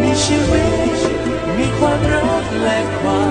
[0.00, 0.62] มีชีวิ
[0.94, 0.98] ต
[1.56, 3.29] มีความรักและความ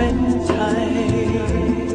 [0.00, 0.50] เป็นไท
[0.82, 1.89] ย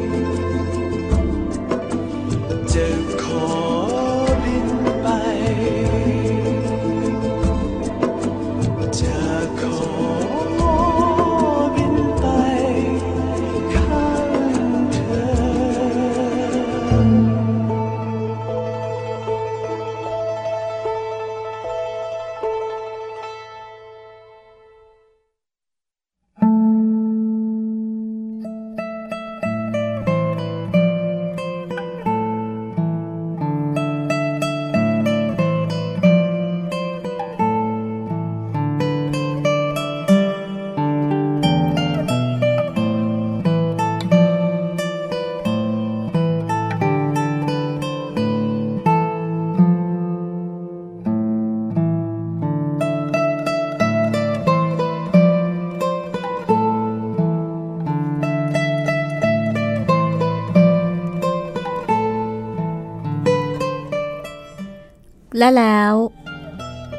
[65.38, 65.94] และแล้ว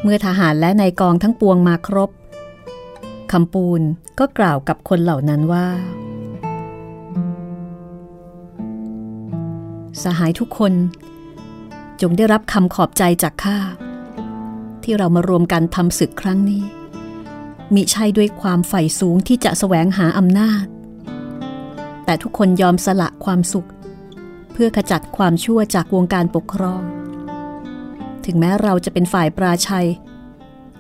[0.04, 2.10] เมื่อทหารและนายกองทั้งปวงมาครบ
[3.32, 3.82] คำปูน
[4.20, 5.68] ก็กล่าวกับคนเหล่านั้นว่า
[10.04, 10.74] สหายทุกคน
[12.02, 13.58] จงได้รับคำขอบใจจากข้า
[14.84, 16.64] ที่เรามารวมกันทำศึกครั้งนี้
[17.74, 20.66] มิใช่ด้วยความใฝ่สูงที่จะแสวงหาอำนาจ
[22.06, 23.68] แต่ทุกคนยอมสละความสุข
[24.54, 26.84] เพื่อขจัดความชั่วจากวงการปกครอง
[28.28, 29.88] ถึงแม้เราจะเป็นฝ่ายปราชัย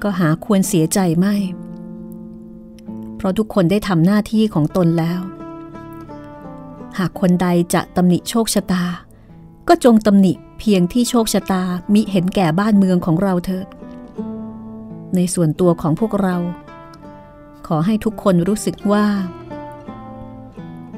[0.03, 1.36] ก็หาควรเสียใจไม่
[3.15, 5.19] เพราะทุกคนได้ทำหน้าที่ของตนแล้ว
[6.97, 8.83] หากคนใดจะตำหนิโชคชะตา
[9.67, 13.67] ก็จงตำหนิเพียงที่โชคชะตามิเห็นแก่บ้านเมืองของเราเถิด
[15.15, 16.36] ในส่วนตัวของพวกเรา
[17.67, 19.05] ขอให้ทุกคนรู้สึกว่า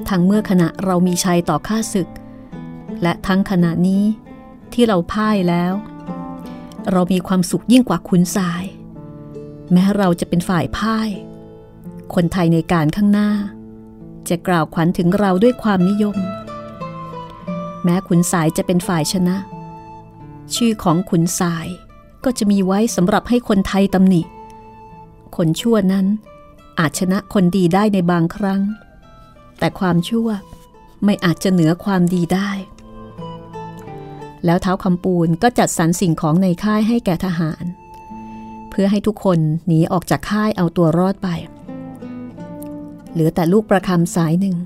[0.08, 2.08] ทั้งเมื่อขณะเรามีชัยต่อข้าศึก
[3.02, 4.04] และทั้งขณะนี้
[4.72, 5.72] ที่เราพ่ายแล้ว
[6.92, 8.64] เรามีความสุขยิ่งกว่าขุนสาย
[9.72, 11.08] แม้เราจะเป็นฝ่ายพ่าย
[12.14, 13.30] คนไทยในการข้างหน้า
[14.28, 16.16] จะกล่าวขวัญถึงเราด้วยความนิยม
[17.84, 19.36] แม้ขุนสายจะเป็นฝ่ายชนะ
[20.54, 21.66] ชื่อของขุนสาย
[22.24, 24.22] ก็จะมีไว้สำหรับให้คนไทยตำหนิ
[25.36, 26.06] คนชั่วนั้น
[26.78, 28.60] อาจชนะคนดีได้ในบางครั้ง
[29.58, 30.28] แต่ความชั่ว
[31.04, 32.50] ไม่อาจจะเหนือความดีได้
[34.44, 37.64] แล้วเท้าคำปูนก็จัดสรรสิ่งของในค่ายให้แก่ทหาร
[38.70, 41.28] เพื่อให้ทุกคนหนีออกจากค่ายเอาตัวรอดไป
[43.12, 44.56] เหลือแต่ลูกประคำสายหนึ่ง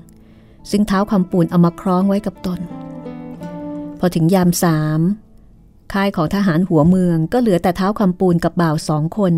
[0.71, 2.59] ซึ่งเท้าคำปูนเอามาคล้องไว้กับตน
[3.99, 5.01] พอถึงยามสาม
[5.93, 9.33] ค่ายของทหารหัวเมืองก็เหลือแต่เท้าคำปูนกับบ่าวสองคน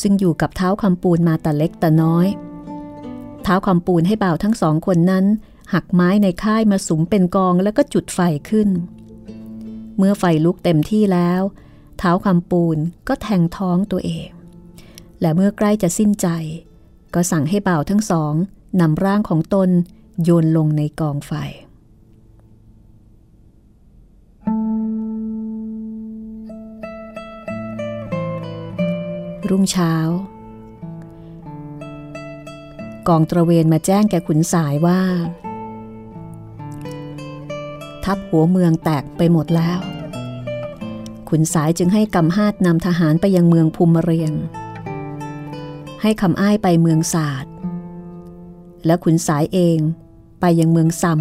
[0.00, 2.26] ซึ่งอยู่กับเท้าคำปูนมาแต่เล็กแต่น้อย
[3.42, 5.24] เท้าคำปูนให้บ่าวทั้งสองคนนั้น
[5.74, 8.68] หักไม้ในค่ายมาสุมเป็นกองแล้วก็จุดไฟขึ้น
[9.98, 11.42] เมื่อไฟลุกเต็มที่แล้ว
[11.98, 14.28] เท้าคำปูนก็แทงท้องตัวเอง
[15.20, 16.28] และเมื่อใกล้จะสิ้นใจ
[17.14, 18.34] ก็สั่งให้บ่าวทั้งสอง
[18.80, 19.70] นำร่างของตน
[20.22, 21.32] โยนลงในกองไฟ
[29.48, 29.94] รุ่งเช้า
[33.08, 35.00] กองตระเวนมาแจ้งแก่ขุนสายว่า
[38.12, 39.78] ทัพหัวเมืองแตกไปหมดแล้ว
[41.28, 44.32] ขุนสายจึงให้กำฮาดนำทหารไปยังเมืองภูมิเรียง
[46.02, 47.52] ให้คำอ้ายไปเมืองศาสตร์
[48.86, 49.78] และขุนสายเอง
[50.40, 51.20] ไปยังเมืองซัม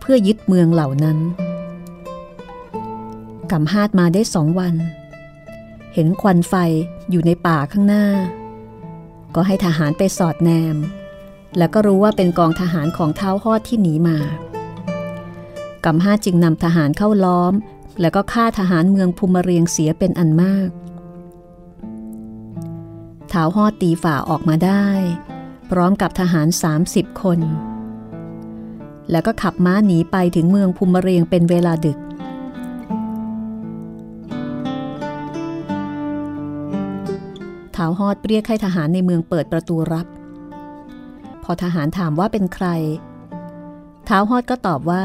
[0.00, 1.18] เพื่อยึดเมืองเหล่านั้น
[3.50, 4.74] กำฮาดมาได้สองวัน
[5.94, 6.54] เห็นควันไฟ
[7.10, 8.06] อยู่ในป่าข้างหน้า
[9.34, 10.76] ก็ให้ทหารไปสอดแนม
[11.58, 14.18] แล้วก็รู้ว่าเป็นกองทหารของเท้าฮอดที่หนีมา
[15.84, 17.52] กำฮาจึงนำทหารเข้าล้อม
[18.00, 20.68] แล้วก็ฆ่าทหารเมืองภูมิเรียงเสียเป็นอันมาก
[23.32, 24.86] ท้าวฮอดตีฝ่าออกมาได้
[25.70, 26.48] พร้อมกับทหาร
[26.84, 27.40] 30 คน
[29.10, 31.98] แล้วก็ขับม้าหนีไปถึงเมืองภูมิเรียงเป็นเวลาดึก
[37.76, 40.06] ท้าวฮอดเรียกให้ทหารในเมืองเปิดประตูรับ
[41.42, 42.66] พอทหารถามว่าเป็นใคร
[44.08, 45.04] ท้าวฮอดก็ตอบว่า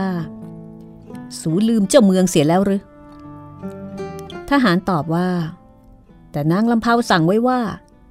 [1.41, 2.81] สูลืมเจ้าเมืองเสียแล้วหรือ
[4.49, 5.29] ทหารตอบว่า
[6.31, 7.59] แต่นางลำเพาสั่งไว้ว่า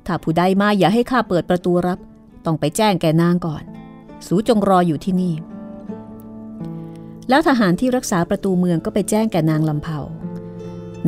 [0.07, 1.99] ถ้าผู้ใดมาอย่าให้ข้าเปิดประตูรับ
[2.45, 3.63] ต้องไปแจ้งแกนางก่อน
[4.27, 5.35] สูจงรออยู่ที่นี่
[7.29, 9.99] แล้วทหารที่รักษาประตูเมืองก็ไปแจ้งแกนางลำเพา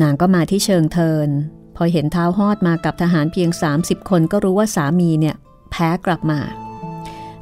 [0.01, 1.29] นางก็มาที่เชิงเทิน
[1.75, 3.49] พอเห็นเท้าฮอดมากับทหารเพียง
[3.79, 5.35] 30 คนก็รู้ว่าสามีเนี่ย
[5.71, 6.39] แพ้กลับมา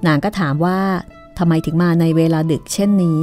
[0.05, 0.79] นางก็ถามว่า
[1.37, 3.19] ทำไมถึงมาในเวลาดึกเช่นนี้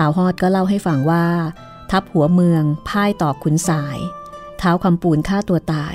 [0.00, 1.26] ท้าวฮอดก็เล่าให้ฟังว่า
[1.90, 3.98] ทัพหัวเมืองพ่ายต่อขุนสาย
[4.58, 5.94] เท้าคำปูนฆ่าตัวตาย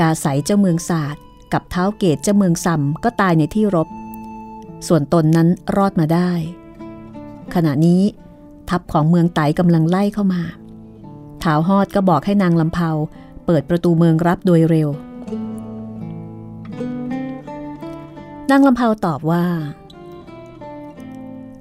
[0.00, 1.22] กาใสเจ้าเมืองศาสตร์
[1.52, 3.88] กับเท้าเกตเจ้าเมืองซำก็ตายในที่รบ
[4.86, 6.30] ส่วนตนนั้นรอดมาได้
[7.54, 8.02] ขณะนี้
[8.70, 10.42] ทัพของเมืองไตกำลังไล่เข้ามา
[11.42, 12.90] ท้าวฮอดก็บอกให้นางลำเพา
[13.46, 14.88] เปิดประตูเมืองรับโดยเร็ว
[18.50, 19.44] นางลำเพาตอบว่า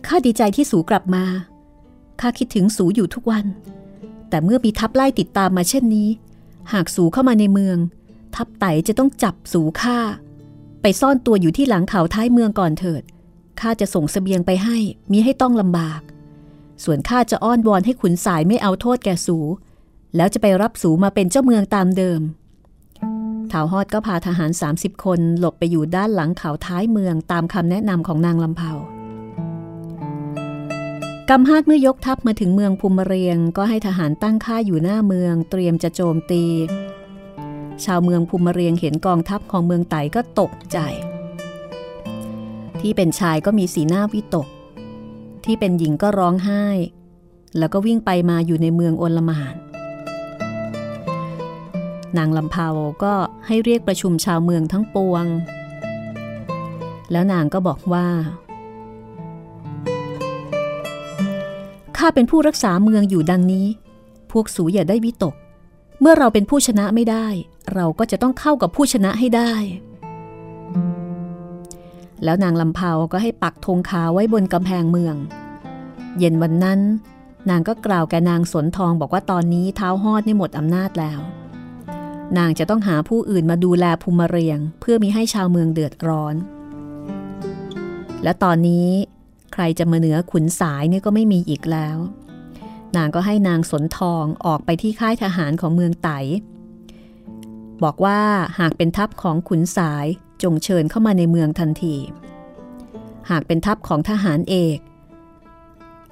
[0.08, 1.24] ข้าดีใจที่สูกลับมา
[2.22, 3.46] ข้าคิดถึงสูอยู่ทุกวัน
[4.30, 6.10] แต่เมื่อมีทัพไล่ติดตามมาเช่นนี้
[6.74, 7.78] หากสูเข้ามาในเมือง
[8.36, 9.98] ทัพไตจะต้องจับสูข้า
[10.82, 13.04] ไปซ่อนตัวอยู่ที่หลังเขาท้ายเมืองก่อนเถิด
[13.60, 14.78] ข้าจะส่งสเสบียงไปให้
[15.12, 16.02] มิให้ต้องลำบาก
[16.84, 19.38] ส่วนข้าจะอ้อนวอนให้ขุนสายไม่เอาโทษแก่สู
[20.16, 22.22] แล้วจะไปรับสูมาเป็นเจ้าเมืองตามเดิม
[23.52, 28.74] ท้าวฮอดก็พาทหาร 30 คนหลบไปอยู่ด้านหลังเขาท้ายเมืองตามคำแนะนำของนางลำเผา
[31.30, 36.44] กำฮาดเมื่อยกทัพมาถึงเมืองภูมิเรียง ก็ให้ทหารตั้งค่าอยู่หน้าเมืองเตรียมจะโจมตี
[37.86, 40.78] ชาวเมืองภูมิเรียงเห็นกองทัพของเมืองไต่ก็ตกใจ
[42.82, 44.48] ที่เป็นชายก็มีสีหน้าวิตก
[45.46, 46.66] ที่เป็นหญิงก็ร้องไห้
[47.58, 49.56] แล้วก็วิ่งไปมาอยู่ในเมืองโอลมาน
[52.18, 52.68] นางลำเพา
[53.04, 53.14] ก็
[53.48, 55.26] ให้เรียกประชุมชาวเมืองทั้งปวง
[57.12, 58.08] แล้วนางก็บอกว่า
[62.06, 63.68] ข้าเป็นผู้รักษาเมืองอยู่ดังนี้
[64.32, 65.36] พวกสูอย่าได้วิตก
[66.00, 67.28] เมื่อเราเป็นผู้ชนะไม่ได้
[67.74, 69.54] เราก็จะต้องเข้ากับผู้ชนะให้ได้
[72.24, 75.16] แล้วนางลำเพาก็ให้ปักธงขาวไว้บนกำแพงเมือง
[76.18, 76.80] เย็นวันนั้น
[77.50, 81.20] นางก็กล่าวแกนางสนทองบอกว่าตอนนี้เท้าฮอดนี่หมดอำนาจแล้ว
[82.38, 86.36] นางจะต้องหาผู้อื่นมาดูแลภูมิเรียง เพื่อมีให้ชาวเมืองเดือดร้อน
[88.24, 88.90] และตอนนี้
[89.54, 91.98] ใครจะมาเหนือขุนสายนี่ก็ไม่มีอีกแล้ว
[92.96, 96.10] นางก็ให้นางสนทองออกไปที่ค่ายทหารของเมืองไต
[97.84, 98.20] บอกว่า
[98.60, 100.06] หากเป็นทัพของขุนสาย
[100.44, 101.96] จงเชิญเข้ามาในเมืองทันที
[103.30, 104.80] หากเป็นทัพของทหารเอก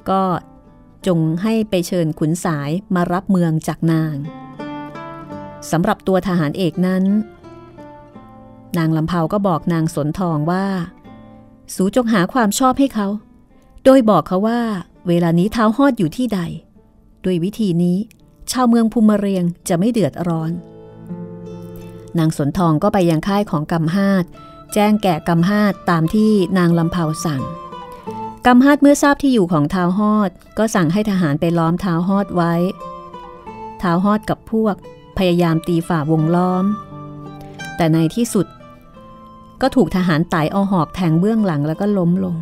[0.10, 0.24] ก็
[1.08, 4.16] จงให้ไปเชิญขุนสายมารับเมืองจากนาง
[5.72, 7.04] สำหรับตัวทหารเอกนั้น
[8.78, 10.66] นางลำเผาก็บอกนางสนทองว่า
[11.76, 13.08] สูจงหาความชอบให้เขา
[13.84, 14.62] โดยบอกเขาว่า
[15.08, 16.40] เวลานี้เท้าหอดอยู่ที่ใด
[17.24, 17.98] ด้วยวิธีนี้
[18.52, 20.52] ชาวเมืองภูมิเรียงจะไม่เดือดร้อน
[22.18, 24.26] นางสนทองก็ไปยังค่ายของกำฮาด
[24.74, 27.44] แจ้งแก่กำฮาดตามที่นางลำเผาสั่ง
[28.46, 32.54] กำฮาดเมื่อทราบที่อยู่ของเท้าหอด ก็สั่งให้ทหารไปล้อมเท้าหอดไว้
[33.80, 34.76] เท้าหอดกับพวก
[35.18, 36.66] พยายามตีฝ่าวงล้อม
[37.76, 38.48] แต่ในที่สุด
[39.62, 42.36] ก็ถูกทหารไต่เอาหอกแทงเบื้องหลังแล้วก็ล้มลง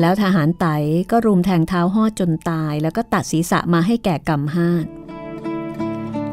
[0.00, 0.66] แล้วทหารไต
[1.10, 4.86] ก็รุมแทงเท้าหอดจนตาย แล้วก็ตัดศีรษะมาให้แก่กำฮาด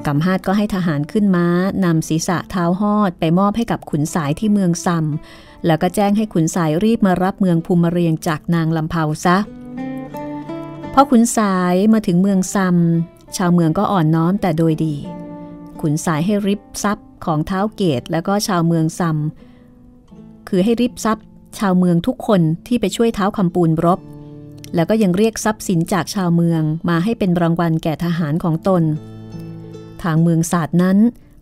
[0.05, 1.47] กำฮาดก็ให้ทหารขึ้นม้า
[1.84, 5.05] นำศีรษะเท้าหอดไปมอบให้กับขุนสายที่เมืองซัม
[5.66, 9.38] แล้วก็แจ้งให้ขุนสายรีบมารับเมืองภูมิเรียงจากนางลำเผาซะ
[10.93, 12.78] พอขุนสายมาถึงเมืองซัม
[13.38, 14.95] ชาวเมืองก็อ่อนน้อมแต่โดยดี
[15.82, 19.18] ขุนสายให้ริบทรัพย์ของเท้าเกตแล้วก็ชาวเมืองซัม
[20.49, 21.26] คือให้ริบทรัพย์
[21.59, 23.99] ชาวเมืองทุกคนที่ไปช่วยเท้าคำปูนรบ
[24.75, 28.83] แล้วก็ยังเรียกทรัพย์สินจากชาวเมืองมาให้เป็นรางวัลแก่ทหารของตน
[30.03, 30.97] ทางเมืองศาสตร์นั้น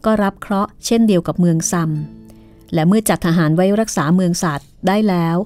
[0.05, 1.91] ก็รับเคราะห์เช่นเดียวกับเมืองซัม
[2.73, 5.37] และเมื่อจัดทหารไว้รักษาเมืองศาสตร์ได้แล้ว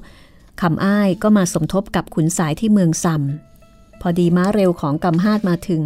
[0.62, 3.22] คำอ้ายก็มาสมทบกับขุนสายที่เมืองซัม
[4.02, 5.84] พอดีม้าเร็วของกำฮาดมาถึง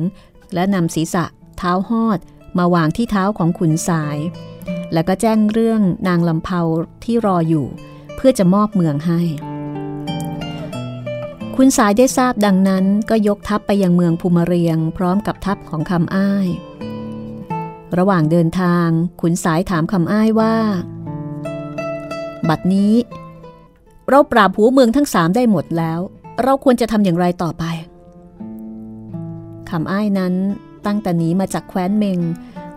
[0.53, 1.25] และนำศีรษะ
[1.57, 2.19] เท้าหอด
[2.57, 4.17] มาวางที่เท้าของขุนสาย
[4.93, 6.61] แล้วก็แจ้งเรื่องนางลำเพา
[7.03, 7.65] ที่รออยู่
[8.21, 9.21] เพื่อจะมอบเมืองให้
[11.55, 16.47] คุณสายได้ทราบดังนั้นก็ยกทัพไปยังเมืองภูมิเรียง พร้อมกับทัพของคำอ้าย
[17.97, 18.87] ระหว่างเดินทาง
[19.21, 20.55] ขุนสายถามคำอ้ายว่า
[22.49, 22.93] บัดนี้
[24.09, 25.99] เราปราบหัวเมืองทั้งสามได้หมดแล้ว
[26.43, 27.63] เราควรจะทำอย่างไรต่อไป
[29.69, 30.33] คำอ้ายนั้น
[30.85, 32.19] ตั้งแต่หนีมาจากแคว้นเมง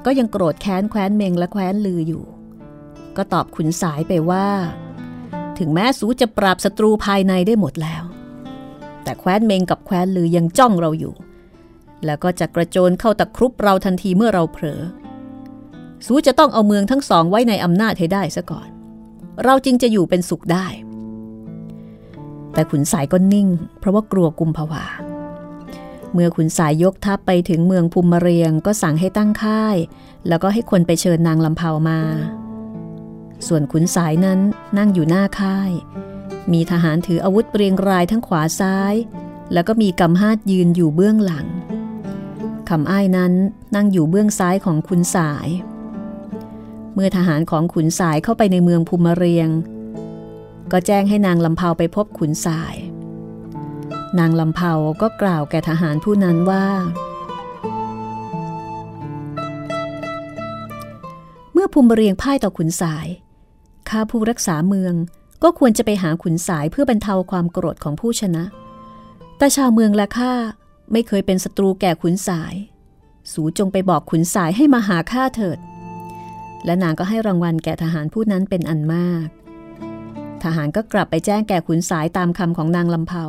[0.04, 2.24] ก็ยังโกรธแค้นแคว้นเมงและแคว้นลืออยู่
[3.16, 4.46] ก็ตอบขุนสายไปว่า
[5.58, 8.02] ถึงแม้สูจะปราบศัตรูภายในได้หมดแล้ว
[9.02, 11.14] แต่แคว้นเมงกับแคว้นลือยังจ้องเราอยู่
[12.04, 14.80] แล้วก็จะกระโจนเข้าตะครุบเราทันทีเมื่อเราเผลอ
[16.06, 18.68] สูจะต้องเอาเมืองทั้งสองไว้ในอำนาจให้ได้ซะก่อน
[19.44, 20.66] เราจึงจะอยู่เป็นสุขได้
[22.54, 23.48] แต่ขุนสายก็นิ่ง
[23.78, 24.84] เพราะว่ากลัวกุมภาวา
[26.12, 29.76] เมื่อขุนสายยกทัพไปถึงเมืองภูมิเรียงก็สั่งให้ตั้งค่าย
[30.28, 32.00] แล้วก็ให้คนไปเชิญนางลำเพามา
[33.48, 34.40] ส่วนขุนสายนั้น
[34.78, 35.70] นั่งอยู่หน้าค่าย
[36.52, 38.94] มีทหารถืออาวุธเรียงรายทั้งขวาซ้าย
[39.52, 41.46] แล้วก็มีกำฮาดยืนอยู่เบื้องหลัง
[42.68, 43.32] คำอ้ายนั้น
[43.74, 45.48] นั่งอยู่เบื้องซ้ายของขุนสาย
[46.94, 49.48] เมื่อทหารของขุนสายเข้าไปในเมืองภูมิเรียง
[50.72, 52.76] ก็แจ้งให้นางลำเพาไปพบขุนสาย
[54.18, 54.72] นางลำเผา
[55.02, 56.66] ก็กล่าวแก่ทหารผู้นั้นว่า
[61.52, 63.06] เมื่อภูมิเรียงพ่ายต่อขุนสาย
[63.92, 64.94] ข้าผู้รักษาเมือง
[65.42, 68.44] ก็ควรจะไปหาขุนสายเพื่อบรรเทาความโกรธของผู้ชนะ
[69.38, 70.34] แต่ชาวเมืองและข้า
[70.92, 72.54] ไม่เคยเป็นศัตรูแก่ขุนสาย
[73.32, 75.58] สูจงไปบอกขุนสายให้มาหาข้าเถิด
[76.64, 79.26] และนางก็ให้รางวัลแก่ทหารผู้นั้นเป็นอันมาก
[80.42, 83.24] ทหารก็กลับไปแจ้งแก่ขุนสายตามคำของนางลำเผา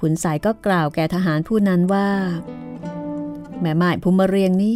[0.00, 2.08] ขุนสายก็กล่าวแก่ทหารผู้นั้นว่า
[3.60, 4.74] แม่ไม้ภูมิเรียงนี้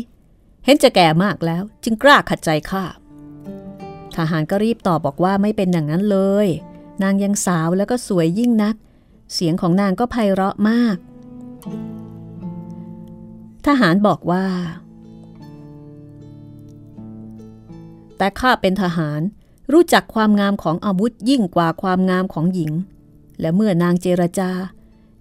[0.65, 2.85] เห็นจะแก่มากแล้ว จึงกล้าขัดใจข้า
[4.17, 6.47] ทหารก็รีบตอบบอกว่าไม่เป็นอย่างนั้นเลย
[7.03, 8.75] นางยังสาวแล้วก็สวยยิ่งนัก
[9.35, 10.97] เสียงของนางก็ไพเราะมาก
[13.67, 14.47] ทหารบอกว่า
[18.19, 19.21] แต่ข้าเป็นทหาร
[19.73, 22.73] รู้จักความงามของอาวุธยิ่งกว่าความงามของหญิง
[23.41, 24.51] และเมื่อนางเจรจา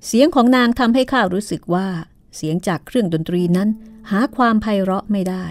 [0.07, 1.87] เสียงของนางทำให้ข้ารู้สึกว่า
[2.35, 3.69] เสียงจากเครื่องดนตรีนั้น
[4.11, 5.45] หาความไพเราะไม่ได้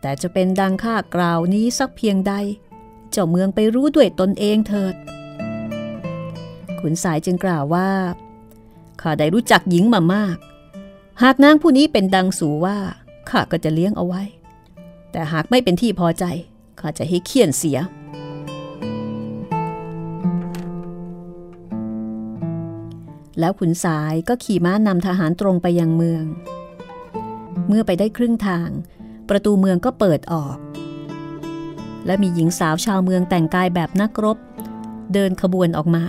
[0.00, 2.34] แต่จะเป็นดังข้ากล่าวนี้สักเพียงใด
[3.10, 4.94] เจ้าเมืองไปรู้ด้วยตนเองเถิด
[6.80, 7.90] ขุนสายจึงกล่าวว่า
[9.00, 10.36] ข้าได้รู้จักหญิงมามาก
[11.22, 12.78] หากนางผู้นี้เป็นดังสูว่า
[13.28, 14.22] ข้าก็จะเลี้ยงเอาไว้
[15.12, 16.24] แต่หากไม่เป็นที่พอใจ
[16.80, 17.78] ข้าจะให้เคี่ยนเสีย
[23.40, 26.24] แล้วขุนสายก็ขี่ม้านำทหารตรงไปยังเมือง
[27.68, 28.68] เมื่อไปได้ครึ่งทาง
[29.30, 30.56] ประตูเมืองก็เปิดออก
[32.06, 34.38] และมีหญิงสาวชาวเมืองแต่งกายแบบนักรบ
[35.14, 36.04] เดินขบวนออกมา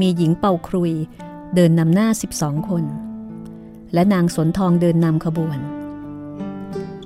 [0.00, 0.92] มีหญิงเป่าครุย
[1.54, 2.08] เดินนำหน้า
[2.38, 2.84] 12 คน
[3.94, 5.58] และนางสนทองเดินนำขบวน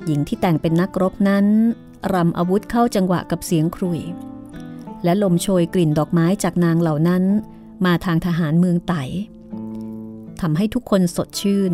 [0.05, 1.47] หญิงที่แต่งเป็นนักรบนั้น
[2.15, 4.01] รำอาวุธเข้าจังหวะกับเสียงครุย
[5.05, 7.23] และลมโชยกลิ่นดอกไม้จากนางเหล่านั้น
[7.87, 9.03] มาทางทหารเมืองไต่
[10.41, 11.73] ทำให้ทุกคนสดชื่น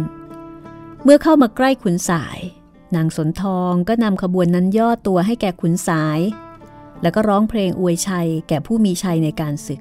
[1.05, 2.39] เมื่อเข้ามาใกล้ขุนสาย
[2.97, 6.21] นางสนทองก็นำขบวนนั้นย่อตัวให้แก่ขุนสาย
[7.03, 9.81] แล้วก็ร้องเพลงอวยชัยแก่ผู้มีชัยในการศึก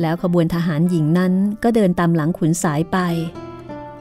[0.00, 2.98] แล้วขบวนทหารหญิงนั้นก็เดินตามหลังขุนสายไป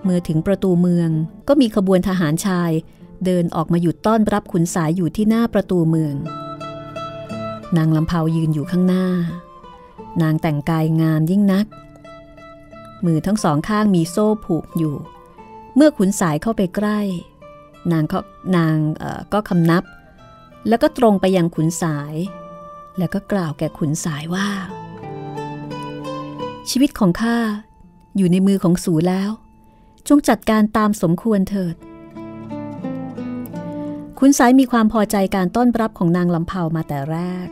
[0.04, 1.10] เมื่อถึงประตูเมือง
[1.48, 2.72] ก็มีขบวนทหารชาย
[3.26, 6.16] เดินออกมาหยุดต้อนรับขุนสายอยู่ที่หน้าประตูเมือง
[7.78, 9.08] นางลำเผายืนอยู่ข้างหน้า
[10.22, 11.66] นางแต่งกายงามยิ่งนัก
[13.06, 14.96] มือทั้งสองข้างมีโซ่ผูกอยู่
[15.76, 17.00] เมื่อขุนสายเข้าไปใกล้
[17.92, 18.20] นางก็
[18.58, 18.76] นาง
[19.34, 19.84] ก็คำนับ
[20.68, 22.16] แล้วก็ตรงไปยังขุนสาย
[22.98, 24.50] แล้วก็กล่าวแก่ขุนสายว่า
[26.70, 27.38] ชีวิตของข้า
[28.18, 29.30] อยู่ในมือของสูแล้ว
[30.08, 31.76] จงจัดการตามสมควรเถิด
[34.20, 37.48] คุณสายมีความพอใจการต้อนรับของนางลำเผามาแต่แรก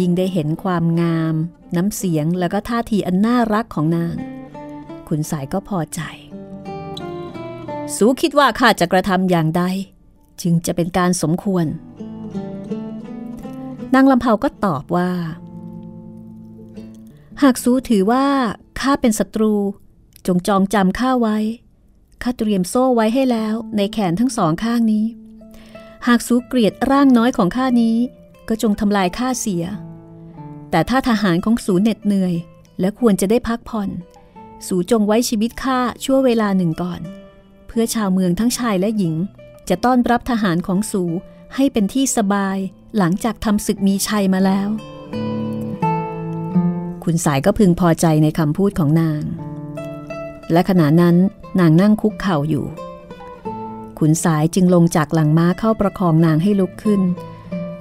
[0.00, 1.34] ยิ่งได้เห็นความงาม
[1.76, 4.14] น้ำเสียงแล้วก็ท่าทีอันน่ารักของนาง
[5.08, 6.00] คุณสายก็พอใจ
[7.96, 9.62] สูคิดว่าข้าจะกระทำอย่างใด
[10.42, 11.66] จึงจะเป็นการสมควร
[13.94, 15.10] นางลำเผาก็ตอบว่า
[17.42, 18.24] หากสูถือว่า
[18.80, 19.54] ข้าเป็นศัตรู
[20.26, 21.38] จงจองจำข้าไว้
[22.22, 25.04] ข้าเตรียมโซ่ไว้ให้แล้วในแขนทั้งสองข้างนี้
[26.06, 27.96] หากสูเกลียดร่างน้อยของข้านี้
[28.48, 29.64] ก็จงทำลายข้าเสีย
[30.70, 32.34] แต่ถ้าทหารของสูเหน็ดเหนื่อย
[32.80, 33.90] และควรจะได้พักผ่อน
[34.66, 37.00] สูจงไว้ชีวิตข้าชั่วเวลาหนึ่งก่อน
[37.68, 39.14] เพื่อชาวเมืองทั้งชายและหญิง
[39.68, 41.02] จะต้อนรับทหารของสู
[41.54, 42.58] ให้เป็นที่สบาย
[42.98, 44.68] หลังจากทำศึกมีชัยมาแล้ว
[47.04, 49.22] คุณสายก็พึงพอใจในคำพูดของนาง
[50.52, 51.16] และขณะนั้น
[51.60, 52.66] นางนั่งคุกเข่าอยู่
[53.98, 57.02] ขุนสายจึงลงจากหลังม้าเข้าประคองนางให้ลุกขึ้น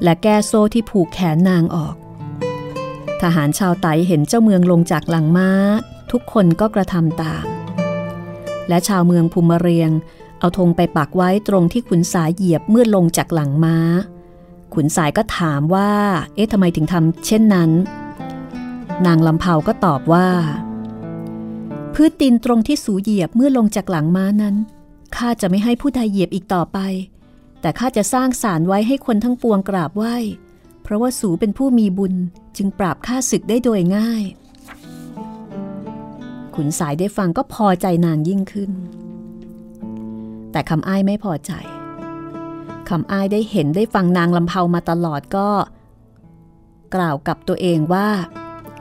[0.04, 1.96] และแก้โซ่ที่ผูกแขนนางออก
[3.22, 5.50] ทหารชาวไตเห็นเจ้าเมืองลงจากหลังม้า
[6.12, 7.57] ทุกคนก็กระทำตาม
[8.70, 9.92] และชาวเมืองภูมิเรียง
[10.40, 13.78] เอาธงไปปักไว้ตรงที่ขุนสายเหยียบเมื่อลงจากหลังม้า
[14.74, 15.92] ขุนสายก็ถามว่า
[16.36, 17.72] เอ๊ะทำไมถึงทำเช่นนั้น
[19.06, 20.28] นางลำเผาก็ตอบว่า
[21.94, 24.56] พื้นดินตรงที่สูเหยียบเมื่อลงจากหลังม้านั้น
[25.16, 26.80] ข้าจะไม่ให้ผู้ใดเหยียบอีกต่อไป
[27.62, 30.16] แต่ข้าจะสร้างศาลไว้ให้คนทั้งปวงกราบไหว้
[30.84, 32.14] เพราะว่าสูเป็นผู้มีบุญ
[32.58, 34.24] จึงปราบข้าศึกได้โดยง่าย
[36.58, 38.72] ขุนสายได้ฟังก็พอใจนางยิ่งขึ้น
[40.52, 41.52] แต่คำอ้ายไม่พอใจ
[42.90, 45.48] คำอ้ายได้เห็นได้ฟังนางลำเผามาตลอดก็
[46.96, 48.08] กล่าวกับตัวเองว่า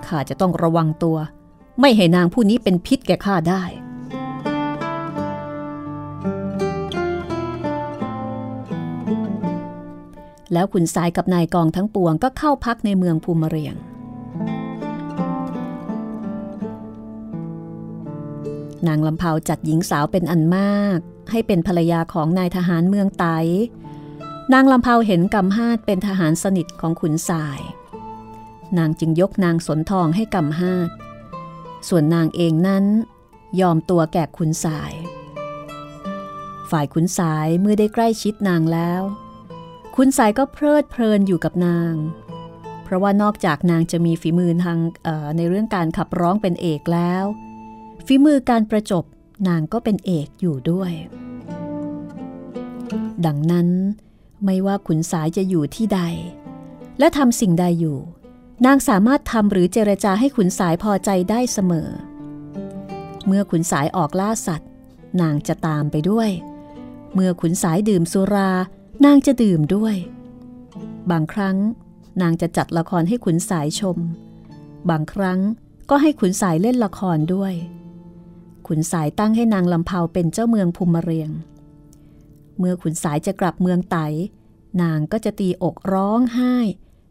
[0.06, 1.16] ข้าจะต้องระวังตัว
[1.80, 3.62] ไม่ให้นางผู้นี้เป็นพิษแก่ข้าได้
[10.52, 13.76] แล้วขุนสายกับนายกองทั้งปวงก็เข้าพักในเมืองภูมิเรียง
[18.88, 20.98] นางลำเผาจัดหญิงสาวเป็นอันมาก
[21.30, 23.26] ให้เป็นภรรยาของนายทหารเมืองไต
[24.52, 27.60] นางลำเผาเห็นกำฮาดเป็นทหารสนิทของขุนสาย
[28.78, 30.90] นางจึงยกนางสนทองให้กำฮาด
[31.88, 32.84] ส่วนนางเองนั้น
[33.60, 34.92] ยอมตัวแก่ขุนสาย
[36.70, 39.02] ฝ่ายขุนสายเมื่อได้ใกล้ชิดนางแล้ว
[39.96, 41.94] ขุนสายก็เพลิดเพลินอยู่กับนาง
[42.84, 44.78] เพราะว่านอกจากนางจะมีฝีมือทาง
[45.36, 47.24] ในเรื่องการขับร้องเป็นเอกแล้ว
[48.08, 49.04] ฝีมือการประจบ
[49.48, 50.92] นางก็เป็นเอกอยู่ด้วย
[53.26, 53.68] ดังนั้น
[54.44, 56.00] ไม่ว่าขุนสายจะอยู่ที่ใด
[56.98, 57.98] และทำสิ่งใดอยู่
[58.66, 61.88] นางสามารถทำหรือเจรจาให้ขุนสายพอใจได้เสมอ
[63.26, 64.70] เมื่อขุนสายออกล่าสัตว์
[65.20, 66.30] นางจะตามไปด้วย
[67.14, 68.50] เมื่อขุนสายดื่มสุรา
[69.04, 69.94] นางจะดื่มด้วย
[71.10, 71.56] บางครั้ง
[72.22, 73.98] นางจะจัดละครให้ขุนสายชม
[74.90, 75.40] บางครั้ง
[75.90, 77.54] ก็ให้ขุนสายเล่นละครด้วย
[78.66, 81.30] ขุนสายตั้งให้นางลำเผาเป็นเจ้าเมืองภูมิเรียง
[82.58, 83.96] เมื่อขุนสายจะกลับเมืองไต
[84.82, 86.54] นางก็จะตีอกร้องไห้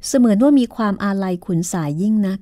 [0.07, 2.39] เสมือนว่ามีความอาลัยขุนสายยิ่งนัก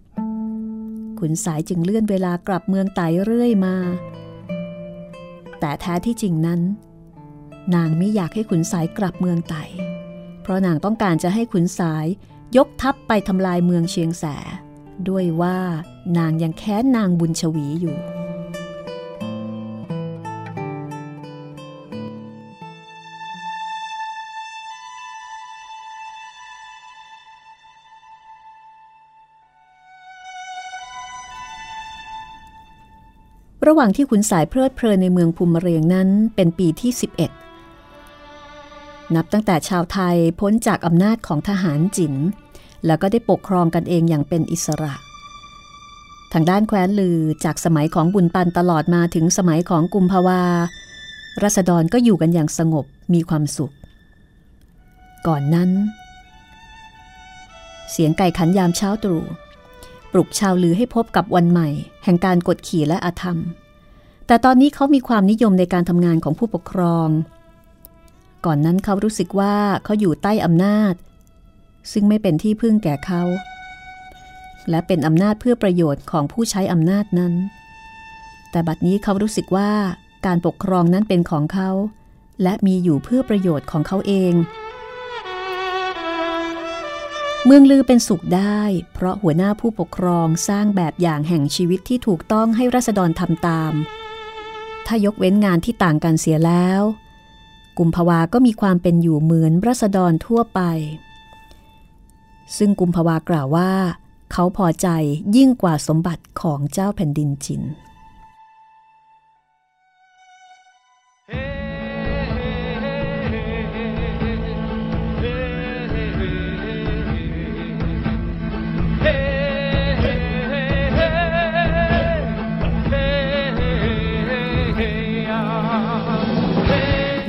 [1.20, 3.76] ขุนสายจึงเลื่อนเวลากลับเมืองไตเรื่อยมา
[5.60, 6.62] แต่แท้ที่จริงนั้น
[7.76, 9.56] นางไม่อยากให้ขุนสายกลับเมืองไต
[10.42, 12.06] เพราะนางต้องการจะให้ขุนสาย
[12.58, 14.26] ยกทัพไปทำลายเมืองเชียงแส
[15.10, 15.58] ด้วยว่า
[16.18, 17.98] นางยังแค้นนางบุญชวีอยู่
[33.68, 37.02] ระหว่างที่ขุนสายเพลิดเพลินในเมืองภูมิเรียงนั้นเป็นปีที่ 11
[39.16, 42.14] นับตั้งแต่ชาวไทยพ้นจากอำนาจของทหารจิน
[42.86, 44.94] แล้วก็ได้ปกครองกันเองอย่างเป็นอิสระ
[46.34, 50.42] ทางด้านแคว้นลือจากสมัยของบุญปันตลอดมาถึงสมัยของกุมภาวา
[51.44, 53.74] รัษฎรก็อยู่กันอย่างสงบมีความสุข
[55.28, 55.70] ก่อนนั้น
[57.92, 59.24] เสียงไก่ขันยามเช้าตรู่
[60.14, 61.70] ปลุกชาวลือให้พบกับวันใหม่
[62.04, 63.38] แห่งการกดขี่และอาธรรม
[64.28, 67.10] แต่ตอนนี้เขามีความนิยมในการทำงานของผู้ปกครอง
[68.46, 70.94] ก่อนนั้นเขารู้สึกว่าเขาอยู่ใต้อำนาจ
[71.92, 73.24] ซึ่งไม่เป็นที่พึ่งแก่เขา
[74.70, 77.34] และเป็นอำนาจเพื่อประโยชน์ของผู้ใช้อำนาจนั้น
[78.52, 79.72] แต่บัดนี้เขารู้สึกว่า
[80.26, 81.70] การปกครองนั้นเป็นของเขา
[82.44, 84.34] และมีอยู่เพื่อประโยชน์ของเขาเอง
[87.46, 88.62] เมืองลือเป็นสุขได้
[88.94, 93.74] เพราะหัวหน้าผู้ปกครองสร้างแบบอย่างแห่งชีวิตที่ถูกต้องให้รัษฎรทำตาม
[94.86, 96.82] ถ้ายกเว้นงานที่ต่างกันเสียแล้ว
[97.78, 100.62] กุมภาวาก็มีความเป็นอยู่เหมือนรัษฎรทั่วไป
[102.58, 103.72] ซึ่งกุมภาวากล่าวว่า
[104.32, 104.88] เขาพอใจ
[105.36, 107.62] ยิ่งกว่าสมบัติของเจ้าแผ่นดินจิน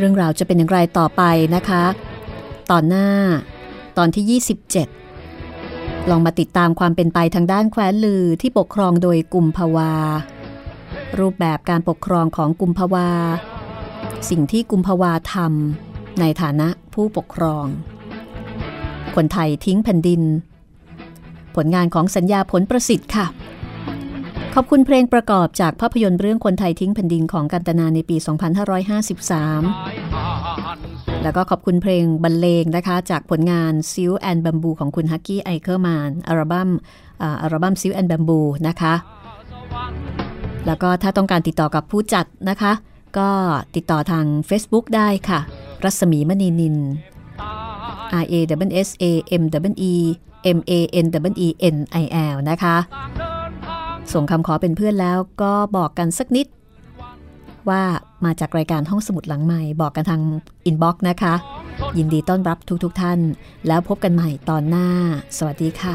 [0.05, 1.23] รื่องราวจะเป็นอย่างไรต่อไป
[1.55, 1.85] นะคะ
[2.71, 3.09] ตอนหน้า
[3.99, 4.41] ตอนที่
[5.11, 9.93] 27 ลองมาติดตามความเป็นไปทางด้านแคว้นลือที่ปกครองโดยกุมภาวา
[11.19, 13.09] รูปแบบการปกครองของกุมภาวา
[14.31, 17.67] สิ่งที่กุมภาวาทำในฐานะผู้ปกครอง
[19.17, 20.23] คนไทยทิ้งแผ่นดิน
[21.57, 23.27] ผลงานของสัญญาผลประสิทธิ์ค่ะ
[24.55, 28.17] ขอบคุณเพลงประกอบจากภาพยนตร์เรื่องคนไทยทิ้งแผ่นดินของกันตนาในปี
[29.85, 36.69] 2553 แล้วก็ขอบคุณเพลงบรรเลงนะคะ จากผลงาน Silk and Bamboo ของคุณฮักกี้ไอเคิลมานน์อัลบั้ม
[37.43, 38.95] อัลบั้ม Silk and Bamboo นะคะ
[40.67, 42.73] แล้วก็ถ้าต้องการติดต่อกับผู้จัดนะคะ
[43.19, 43.29] ก็
[43.75, 45.41] ติดต่อทาง Facebook ได้ค่ะ
[45.85, 46.77] รัศมีมณีนิน
[48.23, 48.35] R A
[48.69, 49.05] W S A
[49.41, 49.43] M
[49.73, 49.95] W E
[50.57, 50.73] M A
[51.05, 52.77] N W E N I L นะคะ
[54.13, 56.47] ส่งคำขอเป็นเพื่อนแล้วก็บอกกันสักนิด
[57.69, 57.83] ว่า
[58.25, 60.23] มาจากรายการห้องสมุดหลังใหม่ บอกกันทาง
[60.66, 61.35] inbox นะคะ
[61.99, 63.19] ยินดีต้อนรับทุกๆทท่าน
[63.67, 64.89] แล้วพบกันใหม่ตอนหน้า
[65.37, 65.93] สวัสดีค่